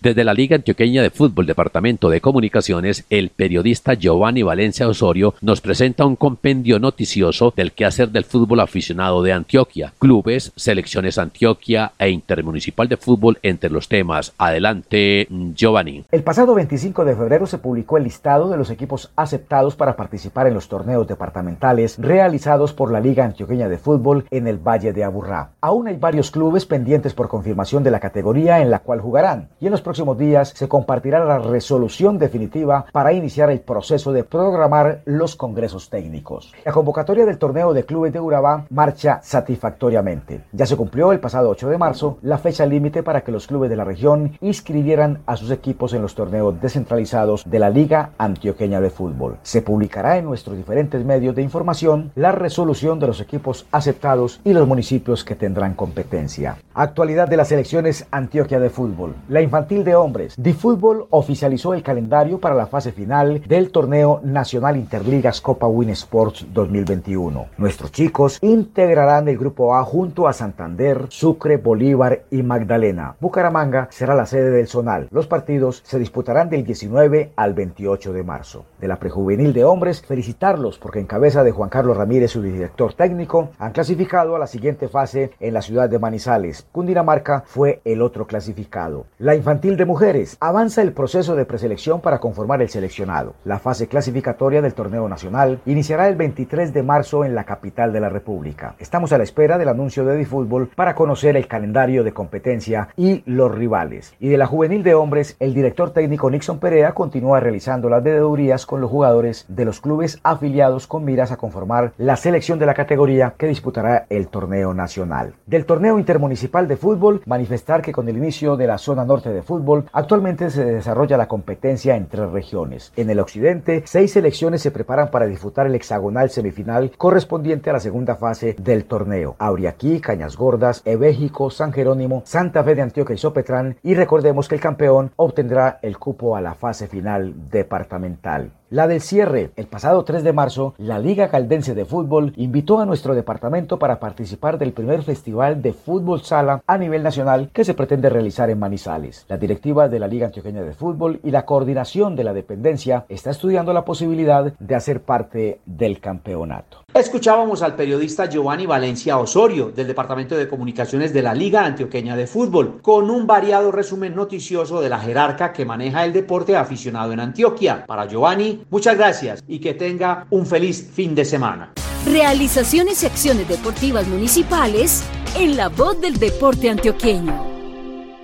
Desde 0.04 0.22
la 0.22 0.34
Liga 0.34 0.54
Antioqueña 0.54 1.00
de 1.00 1.08
Fútbol 1.08 1.46
Departamento 1.46 2.10
de 2.10 2.20
Comunicaciones, 2.20 3.06
el 3.08 3.30
periodista 3.30 3.94
Giovanni 3.94 4.42
Valencia 4.42 4.86
Osorio 4.86 5.32
nos 5.40 5.62
presenta 5.62 6.04
un 6.04 6.16
compendio 6.16 6.78
noticioso 6.78 7.54
del 7.56 7.72
quehacer 7.72 8.10
del 8.10 8.24
fútbol 8.24 8.60
aficionado 8.60 9.22
de 9.22 9.32
Antioquia, 9.32 9.94
clubes, 9.98 10.52
selecciones 10.56 11.16
Antioquia 11.16 11.92
e 11.98 12.10
Intermunicipal 12.10 12.86
de 12.86 12.98
Fútbol 12.98 13.38
entre 13.42 13.70
los 13.70 13.88
temas. 13.88 14.34
Adelante, 14.36 15.26
Giovanni. 15.54 16.04
El 16.12 16.22
pasado 16.22 16.54
25 16.54 17.06
de 17.06 17.16
febrero 17.16 17.46
se 17.46 17.56
publicó 17.56 17.96
el 17.96 18.04
listado 18.04 18.50
de 18.50 18.58
los 18.58 18.68
equipos 18.68 19.10
aceptados 19.16 19.74
para 19.74 19.96
participar 19.96 20.46
en 20.46 20.52
los 20.52 20.68
torneos 20.68 21.08
departamentales 21.08 21.96
realizados 21.96 22.74
por 22.74 22.92
la 22.92 23.00
Liga 23.00 23.24
Antioqueña 23.24 23.70
de 23.70 23.78
Fútbol 23.78 24.26
en 24.30 24.48
el 24.48 24.58
Valle 24.58 24.92
de 24.92 25.02
Aburrá. 25.02 25.52
Aún 25.62 25.88
hay 25.88 25.96
varios 25.96 26.30
clubes 26.30 26.66
pendientes 26.66 27.14
por 27.14 27.28
confirmación 27.28 27.82
de 27.82 27.90
la 27.90 28.00
categoría 28.00 28.60
en 28.60 28.70
la 28.70 28.80
cual 28.80 29.00
jugarán 29.00 29.48
y 29.60 29.64
en 29.64 29.72
los 29.72 29.80
días 30.18 30.52
se 30.54 30.68
compartirá 30.68 31.24
la 31.24 31.38
resolución 31.38 32.18
definitiva 32.18 32.86
para 32.92 33.12
iniciar 33.12 33.50
el 33.50 33.60
proceso 33.60 34.12
de 34.12 34.24
programar 34.24 35.02
los 35.04 35.36
congresos 35.36 35.88
técnicos. 35.88 36.52
La 36.64 36.72
convocatoria 36.72 37.24
del 37.24 37.38
torneo 37.38 37.72
de 37.72 37.84
clubes 37.84 38.12
de 38.12 38.20
Urabá 38.20 38.66
marcha 38.70 39.20
satisfactoriamente. 39.22 40.42
Ya 40.52 40.66
se 40.66 40.76
cumplió 40.76 41.12
el 41.12 41.20
pasado 41.20 41.48
8 41.50 41.68
de 41.68 41.78
marzo 41.78 42.18
la 42.22 42.38
fecha 42.38 42.66
límite 42.66 43.02
para 43.02 43.22
que 43.22 43.32
los 43.32 43.46
clubes 43.46 43.70
de 43.70 43.76
la 43.76 43.84
región 43.84 44.36
inscribieran 44.40 45.22
a 45.26 45.36
sus 45.36 45.50
equipos 45.50 45.92
en 45.94 46.02
los 46.02 46.14
torneos 46.14 46.60
descentralizados 46.60 47.44
de 47.48 47.58
la 47.58 47.70
Liga 47.70 48.10
Antioqueña 48.18 48.80
de 48.80 48.90
Fútbol. 48.90 49.38
Se 49.42 49.62
publicará 49.62 50.18
en 50.18 50.24
nuestros 50.24 50.56
diferentes 50.56 51.04
medios 51.04 51.34
de 51.34 51.42
información 51.42 52.10
la 52.16 52.32
resolución 52.32 52.98
de 52.98 53.06
los 53.06 53.20
equipos 53.20 53.66
aceptados 53.70 54.40
y 54.44 54.52
los 54.52 54.66
municipios 54.66 55.24
que 55.24 55.36
tendrán 55.36 55.74
competencia. 55.74 56.56
Actualidad 56.74 57.28
de 57.28 57.36
las 57.36 57.48
selecciones 57.48 58.06
Antioquia 58.10 58.58
de 58.58 58.70
Fútbol. 58.70 59.14
La 59.28 59.40
infantil 59.40 59.83
de 59.84 59.94
hombres. 59.94 60.34
DiFútbol 60.36 61.06
oficializó 61.10 61.74
el 61.74 61.82
calendario 61.82 62.40
para 62.40 62.54
la 62.54 62.66
fase 62.66 62.92
final 62.92 63.42
del 63.46 63.70
torneo 63.70 64.20
Nacional 64.24 64.76
Interligas 64.76 65.40
Copa 65.40 65.66
Win 65.66 65.90
Sports 65.90 66.46
2021. 66.52 67.46
Nuestros 67.58 67.92
chicos 67.92 68.38
integrarán 68.42 69.28
el 69.28 69.38
grupo 69.38 69.76
A 69.76 69.84
junto 69.84 70.26
a 70.26 70.32
Santander, 70.32 71.06
Sucre, 71.08 71.58
Bolívar 71.58 72.24
y 72.30 72.42
Magdalena. 72.42 73.16
Bucaramanga 73.20 73.88
será 73.90 74.14
la 74.14 74.26
sede 74.26 74.50
del 74.50 74.66
zonal. 74.66 75.08
Los 75.10 75.26
partidos 75.26 75.82
se 75.84 75.98
disputarán 75.98 76.50
del 76.50 76.64
19 76.64 77.32
al 77.36 77.54
28 77.54 78.12
de 78.12 78.22
marzo. 78.22 78.64
De 78.80 78.88
la 78.88 78.98
prejuvenil 78.98 79.52
de 79.52 79.64
hombres, 79.64 80.02
felicitarlos 80.02 80.78
porque 80.78 81.00
en 81.00 81.06
cabeza 81.06 81.44
de 81.44 81.52
Juan 81.52 81.70
Carlos 81.70 81.96
Ramírez, 81.96 82.30
su 82.30 82.42
director 82.42 82.94
técnico, 82.94 83.50
han 83.58 83.72
clasificado 83.72 84.36
a 84.36 84.38
la 84.38 84.46
siguiente 84.46 84.88
fase 84.88 85.32
en 85.40 85.54
la 85.54 85.62
ciudad 85.62 85.88
de 85.88 85.98
Manizales. 85.98 86.66
Cundinamarca 86.72 87.44
fue 87.46 87.80
el 87.84 88.02
otro 88.02 88.26
clasificado. 88.26 89.06
La 89.18 89.34
infantil 89.34 89.73
de 89.76 89.84
mujeres. 89.84 90.36
Avanza 90.40 90.82
el 90.82 90.92
proceso 90.92 91.34
de 91.36 91.44
preselección 91.44 92.00
para 92.00 92.18
conformar 92.18 92.62
el 92.62 92.68
seleccionado. 92.68 93.34
La 93.44 93.58
fase 93.58 93.88
clasificatoria 93.88 94.62
del 94.62 94.74
torneo 94.74 95.08
nacional 95.08 95.60
iniciará 95.66 96.08
el 96.08 96.16
23 96.16 96.72
de 96.72 96.82
marzo 96.82 97.24
en 97.24 97.34
la 97.34 97.44
capital 97.44 97.92
de 97.92 98.00
la 98.00 98.08
República. 98.08 98.76
Estamos 98.78 99.12
a 99.12 99.18
la 99.18 99.24
espera 99.24 99.58
del 99.58 99.68
anuncio 99.68 100.04
de 100.04 100.16
Difútbol 100.16 100.68
para 100.74 100.94
conocer 100.94 101.36
el 101.36 101.48
calendario 101.48 102.04
de 102.04 102.12
competencia 102.12 102.88
y 102.96 103.22
los 103.26 103.52
rivales. 103.52 104.14
Y 104.20 104.28
de 104.28 104.38
la 104.38 104.46
juvenil 104.46 104.82
de 104.82 104.94
hombres, 104.94 105.36
el 105.40 105.54
director 105.54 105.90
técnico 105.90 106.30
Nixon 106.30 106.58
Perea 106.58 106.92
continúa 106.92 107.40
realizando 107.40 107.88
las 107.88 108.02
veedurías 108.02 108.66
con 108.66 108.80
los 108.80 108.90
jugadores 108.90 109.46
de 109.48 109.64
los 109.64 109.80
clubes 109.80 110.20
afiliados 110.22 110.86
con 110.86 111.04
miras 111.04 111.32
a 111.32 111.36
conformar 111.36 111.92
la 111.98 112.16
selección 112.16 112.58
de 112.58 112.66
la 112.66 112.74
categoría 112.74 113.34
que 113.36 113.46
disputará 113.46 114.06
el 114.08 114.28
torneo 114.28 114.74
nacional. 114.74 115.34
Del 115.46 115.66
torneo 115.66 115.98
intermunicipal 115.98 116.68
de 116.68 116.76
fútbol, 116.76 117.22
manifestar 117.26 117.82
que 117.82 117.92
con 117.92 118.08
el 118.08 118.16
inicio 118.16 118.56
de 118.56 118.66
la 118.66 118.78
zona 118.78 119.04
norte 119.04 119.30
de 119.30 119.42
fútbol 119.42 119.63
actualmente 119.92 120.50
se 120.50 120.64
desarrolla 120.64 121.16
la 121.16 121.28
competencia 121.28 121.96
en 121.96 122.06
tres 122.06 122.30
regiones. 122.30 122.92
En 122.96 123.10
el 123.10 123.20
occidente, 123.20 123.82
seis 123.86 124.12
selecciones 124.12 124.62
se 124.62 124.70
preparan 124.70 125.10
para 125.10 125.26
disputar 125.26 125.66
el 125.66 125.74
hexagonal 125.74 126.30
semifinal 126.30 126.92
correspondiente 126.96 127.70
a 127.70 127.74
la 127.74 127.80
segunda 127.80 128.16
fase 128.16 128.56
del 128.58 128.84
torneo. 128.84 129.36
Auriaquí, 129.38 130.00
Cañas 130.00 130.36
Gordas, 130.36 130.82
Ebéjico, 130.84 131.50
San 131.50 131.72
Jerónimo, 131.72 132.22
Santa 132.24 132.62
Fe 132.64 132.74
de 132.74 132.82
Antioquia 132.82 133.14
y 133.14 133.18
Sopetrán. 133.18 133.76
Y 133.82 133.94
recordemos 133.94 134.48
que 134.48 134.54
el 134.54 134.60
campeón 134.60 135.12
obtendrá 135.16 135.78
el 135.82 135.98
cupo 135.98 136.36
a 136.36 136.40
la 136.40 136.54
fase 136.54 136.86
final 136.86 137.34
departamental. 137.50 138.50
La 138.70 138.88
del 138.88 139.02
cierre. 139.02 139.50
El 139.56 139.66
pasado 139.66 140.04
3 140.04 140.24
de 140.24 140.32
marzo, 140.32 140.74
la 140.78 140.98
Liga 140.98 141.28
Caldense 141.28 141.74
de 141.74 141.84
Fútbol 141.84 142.32
invitó 142.36 142.80
a 142.80 142.86
nuestro 142.86 143.14
departamento 143.14 143.78
para 143.78 144.00
participar 144.00 144.56
del 144.56 144.72
primer 144.72 145.02
festival 145.02 145.60
de 145.60 145.74
fútbol 145.74 146.22
sala 146.22 146.62
a 146.66 146.78
nivel 146.78 147.02
nacional 147.02 147.50
que 147.52 147.64
se 147.64 147.74
pretende 147.74 148.08
realizar 148.08 148.48
en 148.48 148.58
Manizales. 148.58 149.26
La 149.28 149.36
directiva 149.36 149.88
de 149.88 149.98
la 149.98 150.08
Liga 150.08 150.26
Antioqueña 150.26 150.62
de 150.62 150.72
Fútbol 150.72 151.20
y 151.22 151.30
la 151.30 151.44
coordinación 151.44 152.16
de 152.16 152.24
la 152.24 152.32
dependencia 152.32 153.04
está 153.10 153.30
estudiando 153.30 153.74
la 153.74 153.84
posibilidad 153.84 154.54
de 154.58 154.74
hacer 154.74 155.02
parte 155.02 155.60
del 155.66 156.00
campeonato. 156.00 156.84
Escuchábamos 156.94 157.60
al 157.62 157.74
periodista 157.74 158.26
Giovanni 158.30 158.66
Valencia 158.66 159.18
Osorio 159.18 159.72
del 159.72 159.88
Departamento 159.88 160.36
de 160.36 160.48
Comunicaciones 160.48 161.12
de 161.12 161.22
la 161.22 161.34
Liga 161.34 161.66
Antioqueña 161.66 162.16
de 162.16 162.26
Fútbol 162.26 162.80
con 162.80 163.10
un 163.10 163.26
variado 163.26 163.72
resumen 163.72 164.14
noticioso 164.14 164.80
de 164.80 164.88
la 164.88 165.00
jerarca 165.00 165.52
que 165.52 165.64
maneja 165.64 166.04
el 166.04 166.12
deporte 166.12 166.56
aficionado 166.56 167.12
en 167.12 167.20
Antioquia. 167.20 167.84
Para 167.84 168.06
Giovanni, 168.06 168.63
Muchas 168.70 168.96
gracias 168.96 169.44
y 169.46 169.58
que 169.58 169.74
tenga 169.74 170.26
un 170.30 170.46
feliz 170.46 170.90
fin 170.92 171.14
de 171.14 171.24
semana. 171.24 171.72
Realizaciones 172.06 173.02
y 173.02 173.06
acciones 173.06 173.48
deportivas 173.48 174.06
municipales 174.06 175.02
en 175.38 175.56
la 175.56 175.68
voz 175.68 176.00
del 176.00 176.18
deporte 176.18 176.68
antioqueño 176.68 177.53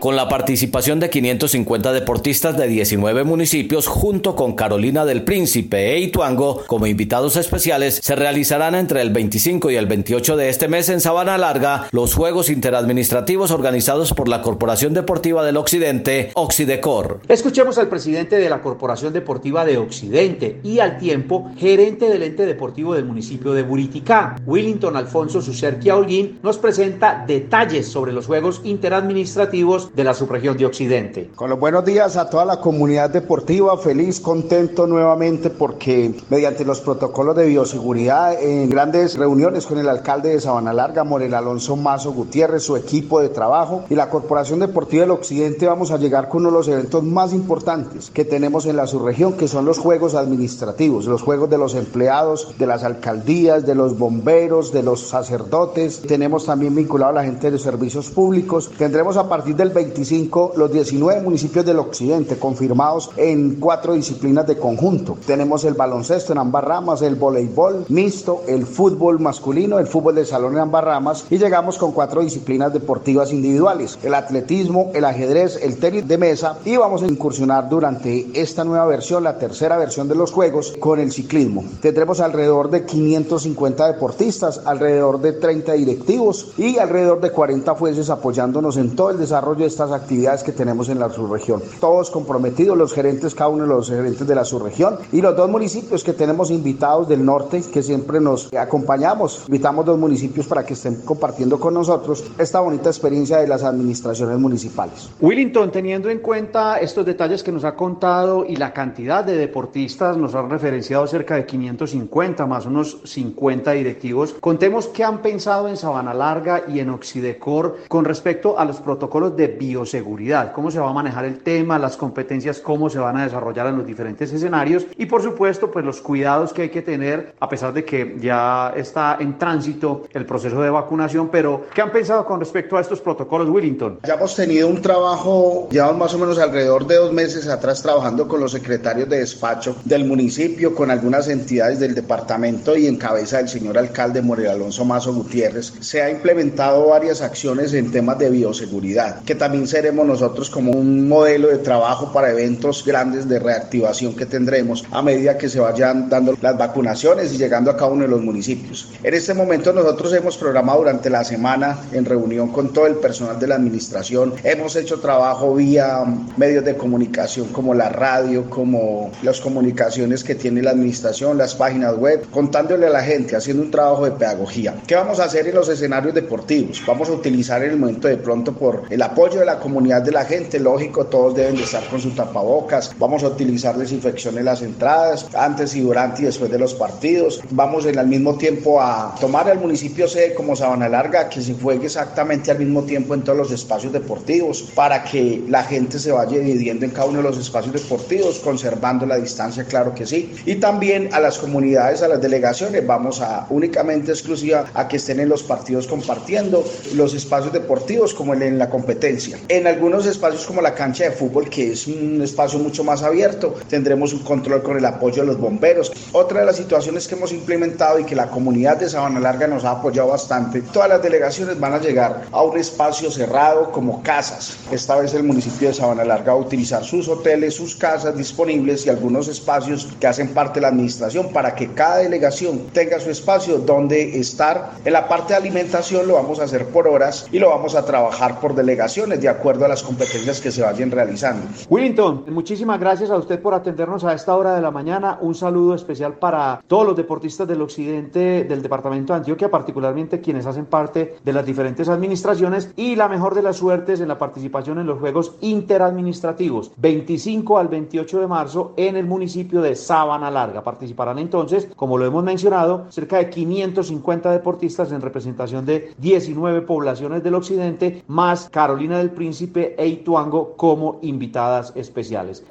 con 0.01 0.17
la 0.17 0.29
participación 0.29 0.99
de 0.99 1.11
550 1.11 1.93
deportistas 1.93 2.57
de 2.57 2.67
19 2.67 3.23
municipios 3.25 3.87
junto 3.87 4.35
con 4.35 4.55
Carolina 4.55 5.05
del 5.05 5.23
Príncipe 5.25 5.93
e 5.93 6.01
Ituango 6.01 6.65
como 6.67 6.87
invitados 6.87 7.37
especiales, 7.37 8.01
se 8.03 8.17
realizarán 8.17 8.75
entre 8.75 9.03
el 9.03 9.11
25 9.11 9.71
y 9.71 9.77
el 9.77 9.87
28 9.87 10.39
de 10.39 10.49
este 10.49 10.69
mes 10.69 10.89
en 10.89 11.01
Sabana 11.01 11.37
Larga 11.37 11.87
los 11.93 12.15
Juegos 12.15 12.49
Interadministrativos 12.49 13.51
organizados 13.51 14.15
por 14.15 14.27
la 14.27 14.41
Corporación 14.41 14.95
Deportiva 14.95 15.45
del 15.45 15.59
Occidente, 15.59 16.31
Occidecor. 16.35 17.21
Escuchemos 17.29 17.77
al 17.77 17.89
presidente 17.89 18.39
de 18.39 18.49
la 18.49 18.63
Corporación 18.63 19.13
Deportiva 19.13 19.67
de 19.67 19.77
Occidente 19.77 20.61
y 20.65 20.79
al 20.79 20.97
tiempo 20.97 21.51
gerente 21.59 22.09
del 22.09 22.23
ente 22.23 22.47
deportivo 22.47 22.95
del 22.95 23.05
municipio 23.05 23.53
de 23.53 23.65
Buriticá, 23.65 24.37
Willington 24.47 24.97
Alfonso 24.97 25.43
Sucerquia 25.43 25.95
Holguín, 25.95 26.39
nos 26.43 26.57
presenta 26.57 27.23
detalles 27.27 27.87
sobre 27.87 28.15
los 28.15 28.27
Juegos 28.27 28.63
Interadministrativos 28.65 29.90
de 29.95 30.05
la 30.05 30.15
subregión 30.15 30.57
de 30.57 30.67
Occidente. 30.67 31.31
Con 31.35 31.51
los 31.51 31.59
buenos 31.59 31.85
días 31.85 32.17
a 32.17 32.31
toda 32.31 32.45
la 32.45 32.61
comunidad 32.61 33.11
deportiva, 33.11 33.77
feliz, 33.79 34.21
contento 34.21 34.87
nuevamente 34.87 35.51
porque 35.51 36.15
mediante 36.29 36.65
los 36.65 36.81
protocolos 36.81 37.37
de 37.37 37.47
bioseguridad 37.47 38.41
en 38.41 38.71
grandes 38.71 39.19
reuniones 39.19 39.67
con 39.67 39.79
el 39.79 39.89
alcalde 39.89 40.31
de 40.31 40.41
Sabana 40.41 40.73
Larga, 40.73 41.05
Morel 41.05 41.35
Alonso 41.35 41.77
Mazo 41.77 42.13
Gutiérrez, 42.13 42.63
su 42.63 42.77
equipo 42.77 43.21
de 43.21 43.29
trabajo 43.29 43.85
y 43.91 43.95
la 43.95 44.11
Corporación 44.11 44.61
Deportiva 44.61 45.03
del 45.03 45.11
Occidente 45.11 45.67
vamos 45.67 45.91
a 45.91 45.99
llegar 45.99 46.29
con 46.29 46.41
uno 46.41 46.51
de 46.51 46.57
los 46.57 46.69
eventos 46.69 47.03
más 47.03 47.33
importantes 47.33 48.11
que 48.11 48.25
tenemos 48.25 48.67
en 48.67 48.77
la 48.77 48.87
subregión, 48.87 49.35
que 49.35 49.49
son 49.49 49.65
los 49.65 49.79
Juegos 49.79 50.15
Administrativos, 50.15 51.07
los 51.07 51.23
Juegos 51.23 51.51
de 51.51 51.59
los 51.59 51.75
empleados, 51.75 52.55
de 52.59 52.67
las 52.67 52.85
alcaldías, 52.85 53.67
de 53.67 53.75
los 53.75 53.99
bomberos, 53.99 54.73
de 54.73 54.83
los 54.83 55.09
sacerdotes. 55.09 56.03
Tenemos 56.03 56.47
también 56.47 56.75
vinculado 56.75 57.11
a 57.11 57.15
la 57.15 57.25
gente 57.25 57.51
de 57.51 57.59
servicios 57.59 58.11
públicos. 58.11 58.71
Tendremos 58.79 59.17
a 59.17 59.29
partir 59.29 59.57
del 59.57 59.73
25 59.85 60.53
los 60.57 60.71
19 60.71 61.23
municipios 61.23 61.65
del 61.65 61.79
occidente 61.79 62.37
confirmados 62.37 63.11
en 63.17 63.57
cuatro 63.57 63.95
disciplinas 63.95 64.47
de 64.47 64.59
conjunto. 64.59 65.17
Tenemos 65.27 65.65
el 65.65 65.75
baloncesto 65.75 66.33
en 66.33 66.39
ambas 66.39 66.65
ramas, 66.65 67.01
el 67.01 67.15
voleibol 67.15 67.87
mixto, 67.89 68.43
el 68.47 68.67
fútbol 68.67 69.21
masculino, 69.21 69.79
el 69.79 69.87
fútbol 69.87 70.17
de 70.17 70.27
salón 70.27 70.53
en 70.53 70.61
ambas 70.61 70.85
ramas 70.85 71.25
y 71.31 71.39
llegamos 71.39 71.79
con 71.79 71.93
cuatro 71.93 72.21
disciplinas 72.21 72.73
deportivas 72.75 73.33
individuales, 73.33 73.99
el 74.03 74.15
atletismo, 74.15 74.91
el 74.95 75.07
ajedrez, 75.07 75.59
el 75.63 75.79
tenis 75.79 76.07
de 76.07 76.19
mesa 76.19 76.59
y 76.65 76.77
vamos 76.77 77.03
a 77.03 77.07
incursionar 77.07 77.69
durante 77.71 78.29
esta 78.35 78.65
nueva 78.65 78.85
versión, 78.85 79.25
la 79.25 79.39
tercera 79.39 79.79
versión 79.79 80.09
de 80.09 80.15
los 80.15 80.31
Juegos, 80.31 80.75
con 80.79 81.01
el 81.01 81.11
ciclismo. 81.11 81.65
Tendremos 81.81 82.21
alrededor 82.21 82.69
de 82.69 82.85
550 82.85 83.93
deportistas, 83.93 84.61
alrededor 84.67 85.21
de 85.21 85.33
30 85.33 85.73
directivos 85.73 86.53
y 86.59 86.77
alrededor 86.77 87.21
de 87.21 87.31
40 87.31 87.75
jueces 87.75 88.11
apoyándonos 88.11 88.77
en 88.77 88.95
todo 88.95 89.11
el 89.11 89.19
desarrollo 89.19 89.65
de 89.65 89.70
estas 89.73 89.93
actividades 89.93 90.43
que 90.43 90.53
tenemos 90.53 90.89
en 90.89 90.99
la 90.99 91.11
subregión. 91.11 91.63
Todos 91.81 92.11
comprometidos, 92.11 92.77
los 92.77 92.93
gerentes, 92.93 93.35
cada 93.35 93.51
uno 93.51 93.63
de 93.65 93.69
los 93.69 93.89
gerentes 93.89 94.27
de 94.27 94.35
la 94.35 94.45
subregión 94.45 94.99
y 95.13 95.21
los 95.21 95.37
dos 95.37 95.49
municipios 95.49 96.05
que 96.05 96.13
tenemos 96.13 96.51
invitados 96.51 97.09
del 97.09 97.25
norte 97.25 97.63
que 97.73 97.83
siempre 97.83 98.21
nos 98.21 98.53
acompañamos. 98.55 99.45
Invitamos 99.47 99.85
dos 99.85 99.99
municipios 99.99 100.47
para 100.47 100.65
que 100.65 100.75
estén 100.75 101.03
compartiendo 101.03 101.59
con 101.59 101.75
nosotros 101.75 102.25
esta 102.39 102.61
bonita 102.61 102.91
experiencia 102.91 103.39
de 103.39 103.49
las 103.49 103.63
administraciones 103.63 104.39
municipales. 104.39 105.11
Willington, 105.21 105.71
teniendo 105.71 106.11
en 106.11 106.19
cuenta 106.19 106.79
estos 106.79 107.05
detalles 107.07 107.43
que 107.43 107.53
nos 107.53 107.65
ha 107.65 107.75
contado 107.75 108.45
y 108.45 108.57
la 108.57 108.73
cantidad 108.73 109.25
de 109.25 109.37
deportistas, 109.37 110.17
nos 110.17 110.35
han 110.35 110.51
referenciado 110.51 111.07
cerca 111.07 111.37
de 111.37 111.47
550 111.47 112.47
más 112.47 112.67
unos 112.67 112.99
50 113.05 113.73
directivos. 113.73 114.35
Contemos 114.41 114.87
qué 114.89 115.05
han 115.05 115.23
pensado 115.23 115.69
en 115.69 115.77
Sabana 115.77 116.15
Larga 116.15 116.65
y 116.69 116.81
en 116.81 116.91
Occidecor 116.91 117.79
con 117.89 118.05
respecto 118.05 118.59
a 118.59 118.65
los 118.65 118.81
protocolos 118.81 119.37
de 119.37 119.49
bioseguridad, 119.61 120.53
cómo 120.53 120.71
se 120.71 120.79
va 120.79 120.89
a 120.89 120.93
manejar 120.95 121.27
el 121.27 121.41
tema, 121.41 121.79
las 121.79 121.99
competencias, 121.99 122.61
cómo 122.61 122.89
se 122.89 122.99
van 122.99 123.19
a 123.19 123.25
desarrollar 123.25 123.67
en 123.67 123.77
los 123.77 123.87
diferentes 123.87 124.33
escenarios 124.33 124.87
y 124.97 125.05
por 125.05 125.23
supuesto 125.23 125.71
pues 125.71 125.85
los 125.85 126.01
cuidados 126.01 126.55
que 126.55 126.63
hay 126.63 126.69
que 126.71 126.81
tener 126.81 127.35
a 127.39 127.49
pesar 127.49 127.75
de 127.75 127.85
que 127.85 128.17
ya 128.19 128.73
está 128.75 129.19
en 129.21 129.37
tránsito 129.39 130.05
el 130.13 130.25
proceso 130.25 130.63
de 130.63 130.71
vacunación, 130.71 131.29
pero 131.29 131.67
¿qué 131.75 131.83
han 131.83 131.93
pensado 131.93 132.25
con 132.25 132.41
respecto 132.41 132.79
a 132.79 132.81
estos 132.81 133.03
protocolos, 133.03 133.51
Willington? 133.51 133.99
Ya 134.07 134.15
hemos 134.15 134.35
tenido 134.35 134.67
un 134.67 134.81
trabajo, 134.81 135.69
llevamos 135.71 135.99
más 135.99 136.15
o 136.15 136.19
menos 136.19 136.39
alrededor 136.39 136.87
de 136.87 136.97
dos 136.97 137.13
meses 137.13 137.47
atrás 137.47 137.83
trabajando 137.83 138.27
con 138.27 138.41
los 138.41 138.53
secretarios 138.53 139.11
de 139.11 139.19
despacho 139.19 139.77
del 139.85 140.07
municipio, 140.07 140.75
con 140.75 140.91
algunas 140.91 141.29
entidades 141.29 141.81
del 141.81 141.95
departamento 141.95 142.79
y 142.79 142.87
en 142.87 142.97
cabeza 142.97 143.37
del 143.37 143.49
señor 143.49 143.77
alcalde 143.77 144.23
Morel 144.23 144.49
Alonso 144.49 144.87
Mazo 144.87 145.13
Gutiérrez. 145.13 145.75
Se 145.81 146.01
ha 146.01 146.11
implementado 146.11 146.89
varias 146.89 147.21
acciones 147.21 147.75
en 147.75 147.91
temas 147.91 148.19
de 148.19 148.31
bioseguridad, 148.31 149.23
que 149.25 149.35
también 149.35 149.50
seremos 149.67 150.07
nosotros 150.07 150.51
como 150.51 150.73
un 150.73 151.09
modelo 151.09 151.49
de 151.49 151.59
trabajo 151.59 152.13
para 152.13 152.31
eventos 152.31 152.85
grandes 152.85 153.29
de 153.29 153.39
reactivación 153.39 154.15
que 154.15 154.27
tendremos 154.27 154.85
a 154.91 155.03
medida 155.03 155.37
que 155.37 155.49
se 155.49 155.61
vayan 155.61 156.09
dando 156.09 156.35
las 156.41 156.57
vacunaciones 156.57 157.33
y 157.33 157.39
llegando 157.39 157.71
a 157.71 157.77
cada 157.77 157.91
uno 157.91 158.03
de 158.03 158.09
los 158.09 158.23
municipios. 158.23 158.89
En 159.03 159.15
este 159.15 159.35
momento 159.35 159.73
nosotros 159.73 160.13
hemos 160.13 160.37
programado 160.37 160.79
durante 160.79 161.11
la 161.11 161.25
semana 161.25 161.79
en 161.93 162.05
reunión 162.05 162.49
con 162.49 162.73
todo 162.73 162.87
el 162.87 162.97
personal 162.97 163.39
de 163.39 163.47
la 163.47 163.57
administración, 163.57 164.35
hemos 164.45 164.77
hecho 164.77 165.01
trabajo 165.01 165.55
vía 165.55 166.05
medios 166.37 166.65
de 166.65 166.77
comunicación 166.77 167.49
como 167.49 167.75
la 167.75 167.89
radio, 167.89 168.49
como 168.49 169.11
las 169.23 169.41
comunicaciones 169.41 170.25
que 170.25 170.35
tiene 170.35 170.63
la 170.63 170.71
administración, 170.71 171.39
las 171.39 171.55
páginas 171.55 171.97
web, 171.97 172.27
contándole 172.31 172.87
a 172.87 172.91
la 172.91 173.03
gente, 173.03 173.37
haciendo 173.37 173.63
un 173.63 173.71
trabajo 173.71 174.05
de 174.05 174.13
pedagogía. 174.13 174.75
¿Qué 174.87 174.95
vamos 174.95 175.21
a 175.21 175.25
hacer 175.25 175.47
en 175.49 175.55
los 175.55 175.69
escenarios 175.69 176.15
deportivos? 176.15 176.83
Vamos 176.87 177.09
a 177.09 177.13
utilizar 177.13 177.63
el 177.63 177.77
momento 177.77 178.09
de 178.09 178.17
pronto 178.17 178.53
por 178.53 178.83
el 178.91 179.03
apoyo 179.03 179.30
de 179.39 179.47
la 179.47 179.59
comunidad 179.59 180.03
de 180.03 180.13
la 180.13 180.25
gente, 180.25 180.59
lógico, 180.59 181.07
todos 181.07 181.35
deben 181.35 181.57
de 181.57 181.63
estar 181.63 181.87
con 181.89 182.01
sus 182.01 182.15
tapabocas, 182.15 182.93
vamos 182.99 183.23
a 183.23 183.29
utilizar 183.29 183.77
desinfección 183.77 184.39
en 184.39 184.45
las 184.47 184.63
entradas, 184.63 185.27
antes 185.35 185.75
y 185.77 185.81
durante 185.81 186.23
y 186.23 186.25
después 186.25 186.51
de 186.51 186.59
los 186.59 186.75
partidos, 186.75 187.41
vamos 187.51 187.87
en 187.87 187.99
al 187.99 188.07
mismo 188.07 188.37
tiempo 188.37 188.81
a 188.81 189.15
tomar 189.21 189.49
el 189.49 189.59
municipio 189.59 190.09
sede 190.09 190.35
como 190.35 190.57
Sabana 190.57 190.89
Larga, 190.89 191.29
que 191.29 191.41
se 191.41 191.55
juegue 191.55 191.87
exactamente 191.87 192.51
al 192.51 192.59
mismo 192.59 192.83
tiempo 192.83 193.15
en 193.15 193.23
todos 193.23 193.39
los 193.39 193.51
espacios 193.53 193.93
deportivos, 193.93 194.71
para 194.75 195.05
que 195.05 195.43
la 195.49 195.63
gente 195.65 195.99
se 195.99 196.13
vaya 196.13 196.39
dividiendo 196.39 196.85
en 196.85 196.91
cada 196.91 197.07
uno 197.07 197.19
de 197.19 197.25
los 197.25 197.39
espacios 197.39 197.75
deportivos, 197.75 198.39
conservando 198.41 199.07
la 199.07 199.17
distancia, 199.17 199.65
claro 199.65 199.95
que 199.95 200.07
sí, 200.07 200.33
y 200.47 200.57
también 200.57 201.09
a 201.13 201.21
las 201.21 201.39
comunidades, 201.39 202.03
a 202.03 202.09
las 202.09 202.21
delegaciones, 202.21 202.87
vamos 202.87 203.21
a 203.21 203.47
únicamente 203.51 204.13
exclusiva 204.13 204.67
a 204.75 204.89
que 204.89 204.97
estén 204.97 205.21
en 205.21 205.29
los 205.29 205.43
partidos 205.43 205.87
compartiendo 205.87 206.65
los 206.95 207.15
espacios 207.15 207.53
deportivos 207.53 208.15
como 208.15 208.35
en 208.35 208.59
la 208.59 208.69
competencia 208.69 209.20
en 209.49 209.67
algunos 209.67 210.07
espacios 210.07 210.47
como 210.47 210.63
la 210.63 210.75
cancha 210.75 211.05
de 211.05 211.11
fútbol, 211.11 211.49
que 211.49 211.73
es 211.73 211.87
un 211.87 212.23
espacio 212.23 212.59
mucho 212.59 212.85
más 212.85 213.03
abierto, 213.03 213.55
tendremos 213.69 214.13
un 214.13 214.21
control 214.21 214.63
con 214.63 214.79
el 214.79 214.85
apoyo 214.85 215.23
de 215.23 215.29
los 215.29 215.39
bomberos. 215.39 215.93
Otra 216.13 216.41
de 216.41 216.47
las 216.47 216.57
situaciones 216.57 217.07
que 217.07 217.15
hemos 217.15 217.33
implementado 217.33 217.99
y 217.99 218.05
que 218.05 218.15
la 218.15 218.31
comunidad 218.31 218.79
de 218.79 218.89
Sabana 218.89 219.21
Larga 219.21 219.47
nos 219.47 219.65
ha 219.65 219.73
apoyado 219.73 220.09
bastante, 220.09 220.63
todas 220.63 220.89
las 220.89 221.03
delegaciones 221.03 221.59
van 221.59 221.75
a 221.75 221.81
llegar 221.81 222.23
a 222.31 222.43
un 222.43 222.59
espacio 222.59 223.11
cerrado 223.11 223.71
como 223.73 224.03
casas. 224.03 224.57
Esta 224.71 224.97
vez 224.97 225.13
el 225.15 225.25
municipio 225.25 225.69
de 225.69 225.75
Sabana 225.75 226.05
Larga 226.05 226.33
va 226.33 226.39
a 226.39 226.43
utilizar 226.43 226.85
sus 226.85 227.09
hoteles, 227.09 227.55
sus 227.55 227.75
casas 227.75 228.17
disponibles 228.17 228.87
y 228.87 228.91
algunos 228.91 229.29
espacios 229.29 229.89
que 229.99 230.07
hacen 230.07 230.29
parte 230.29 230.55
de 230.55 230.63
la 230.63 230.69
administración 230.69 231.33
para 231.33 231.55
que 231.55 231.73
cada 231.73 231.99
delegación 231.99 232.67
tenga 232.73 233.01
su 233.01 233.11
espacio 233.11 233.59
donde 233.59 234.19
estar. 234.19 234.73
En 234.85 234.93
la 234.93 235.09
parte 235.09 235.33
de 235.33 235.39
alimentación 235.39 236.07
lo 236.07 236.15
vamos 236.15 236.41
a 236.41 236.45
hacer 236.45 236.67
por 236.67 236.89
horas 236.89 237.27
y 237.33 237.39
lo 237.39 237.51
vamos 237.51 237.75
a 237.75 237.85
trabajar 237.85 238.41
por 238.41 238.55
delegación 238.55 239.10
de 239.17 239.29
acuerdo 239.29 239.65
a 239.65 239.69
las 239.69 239.83
competencias 239.83 240.41
que 240.41 240.51
se 240.51 240.63
vayan 240.63 240.91
realizando. 240.91 241.47
Willington, 241.69 242.25
muchísimas 242.29 242.79
gracias 242.79 243.11
a 243.11 243.17
usted 243.17 243.41
por 243.41 243.55
atendernos 243.55 244.05
a 244.05 244.15
esta 244.15 244.37
hora 244.37 244.55
de 244.55 244.63
la 244.63 244.71
mañana. 244.71 245.19
Un 245.21 245.35
saludo 245.35 245.75
especial 245.75 246.15
para 246.15 246.63
todos 246.67 246.87
los 246.87 246.97
deportistas 246.97 247.47
del 247.49 247.63
occidente 247.63 248.45
del 248.45 248.63
departamento 248.63 249.13
de 249.13 249.19
Antioquia, 249.19 249.51
particularmente 249.51 250.21
quienes 250.21 250.47
hacen 250.47 250.67
parte 250.67 251.17
de 251.25 251.33
las 251.33 251.45
diferentes 251.45 251.89
administraciones 251.89 252.73
y 252.77 252.97
la 252.97 253.09
mejor 253.09 253.35
de 253.35 253.43
las 253.43 253.57
suertes 253.57 254.01
en 254.01 254.09
la 254.09 254.19
participación 254.19 254.79
en 254.79 254.87
los 254.87 254.99
Juegos 254.99 255.35
Interadministrativos 255.41 256.73
25 256.77 257.59
al 257.59 257.69
28 257.69 258.21
de 258.21 258.27
marzo 258.27 258.75
en 258.77 258.97
el 258.97 259.07
municipio 259.07 259.63
de 259.63 259.75
Sabana 259.75 260.31
Larga. 260.31 260.63
Participarán 260.63 261.19
entonces, 261.19 261.69
como 261.77 261.99
lo 261.99 262.07
hemos 262.07 262.25
mencionado, 262.25 262.87
cerca 262.91 263.19
de 263.19 263.31
550 263.31 264.31
deportistas 264.31 264.93
en 264.93 265.01
representación 265.01 265.67
de 265.67 265.93
19 265.99 266.63
poblaciones 266.63 267.23
del 267.23 267.35
occidente, 267.35 268.05
más 268.07 268.49
Carolina 268.51 268.99
del 269.01 269.11
Príncipe 269.11 269.75
e 269.79 269.87
Ituango 269.87 270.57
como 270.57 270.99
invitadas 271.03 271.73
especiales. 271.75 272.45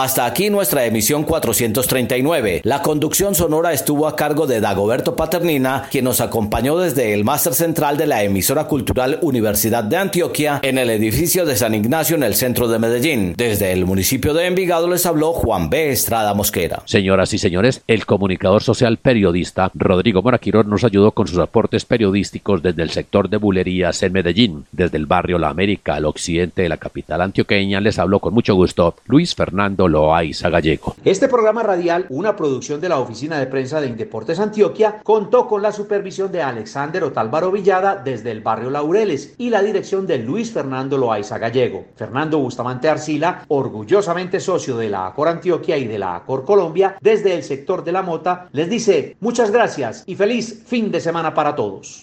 Hasta 0.00 0.26
aquí 0.26 0.48
nuestra 0.48 0.84
emisión 0.86 1.24
439. 1.24 2.60
La 2.62 2.82
conducción 2.82 3.34
sonora 3.34 3.72
estuvo 3.72 4.06
a 4.06 4.14
cargo 4.14 4.46
de 4.46 4.60
Dagoberto 4.60 5.16
Paternina, 5.16 5.88
quien 5.90 6.04
nos 6.04 6.20
acompañó 6.20 6.78
desde 6.78 7.14
el 7.14 7.24
máster 7.24 7.52
central 7.52 7.96
de 7.96 8.06
la 8.06 8.22
emisora 8.22 8.68
cultural 8.68 9.18
Universidad 9.22 9.82
de 9.82 9.96
Antioquia 9.96 10.60
en 10.62 10.78
el 10.78 10.90
edificio 10.90 11.44
de 11.44 11.56
San 11.56 11.74
Ignacio 11.74 12.14
en 12.14 12.22
el 12.22 12.36
centro 12.36 12.68
de 12.68 12.78
Medellín. 12.78 13.34
Desde 13.36 13.72
el 13.72 13.86
municipio 13.86 14.34
de 14.34 14.46
Envigado 14.46 14.88
les 14.88 15.04
habló 15.04 15.32
Juan 15.32 15.68
B. 15.68 15.90
Estrada 15.90 16.32
Mosquera. 16.32 16.80
Señoras 16.84 17.34
y 17.34 17.38
señores, 17.38 17.82
el 17.88 18.06
comunicador 18.06 18.62
social 18.62 18.98
periodista 18.98 19.72
Rodrigo 19.74 20.22
Moraquirón 20.22 20.70
nos 20.70 20.84
ayudó 20.84 21.10
con 21.10 21.26
sus 21.26 21.38
aportes 21.38 21.84
periodísticos 21.84 22.62
desde 22.62 22.84
el 22.84 22.90
sector 22.90 23.28
de 23.28 23.38
bulerías 23.38 24.00
en 24.04 24.12
Medellín. 24.12 24.64
Desde 24.70 24.96
el 24.96 25.06
barrio 25.06 25.40
La 25.40 25.48
América 25.48 25.96
al 25.96 26.04
occidente 26.04 26.62
de 26.62 26.68
la 26.68 26.76
capital 26.76 27.20
antioqueña 27.20 27.80
les 27.80 27.98
habló 27.98 28.20
con 28.20 28.32
mucho 28.32 28.54
gusto 28.54 28.94
Luis 29.04 29.34
Fernando 29.34 29.87
Loaiza 29.88 30.50
Gallego. 30.50 30.94
Este 31.04 31.28
programa 31.28 31.62
radial, 31.62 32.06
una 32.08 32.36
producción 32.36 32.80
de 32.80 32.88
la 32.88 32.98
Oficina 32.98 33.38
de 33.38 33.46
Prensa 33.46 33.80
de 33.80 33.88
Indeportes 33.88 34.38
Antioquia, 34.38 35.00
contó 35.02 35.48
con 35.48 35.62
la 35.62 35.72
supervisión 35.72 36.30
de 36.30 36.42
Alexander 36.42 37.04
Otálvaro 37.04 37.50
Villada 37.50 37.96
desde 37.96 38.30
el 38.30 38.40
barrio 38.40 38.70
Laureles 38.70 39.34
y 39.38 39.50
la 39.50 39.62
dirección 39.62 40.06
de 40.06 40.18
Luis 40.18 40.52
Fernando 40.52 40.98
Loaiza 40.98 41.38
Gallego. 41.38 41.86
Fernando 41.96 42.38
Bustamante 42.38 42.88
Arcila, 42.88 43.44
orgullosamente 43.48 44.40
socio 44.40 44.76
de 44.76 44.90
la 44.90 45.06
ACOR 45.06 45.28
Antioquia 45.28 45.76
y 45.76 45.86
de 45.86 45.98
la 45.98 46.16
ACOR 46.16 46.44
Colombia, 46.44 46.96
desde 47.00 47.34
el 47.34 47.42
sector 47.42 47.84
de 47.84 47.92
la 47.92 48.02
mota, 48.02 48.48
les 48.52 48.68
dice 48.68 49.16
muchas 49.20 49.50
gracias 49.50 50.04
y 50.06 50.14
feliz 50.14 50.62
fin 50.66 50.90
de 50.90 51.00
semana 51.00 51.34
para 51.34 51.54
todos. 51.54 52.02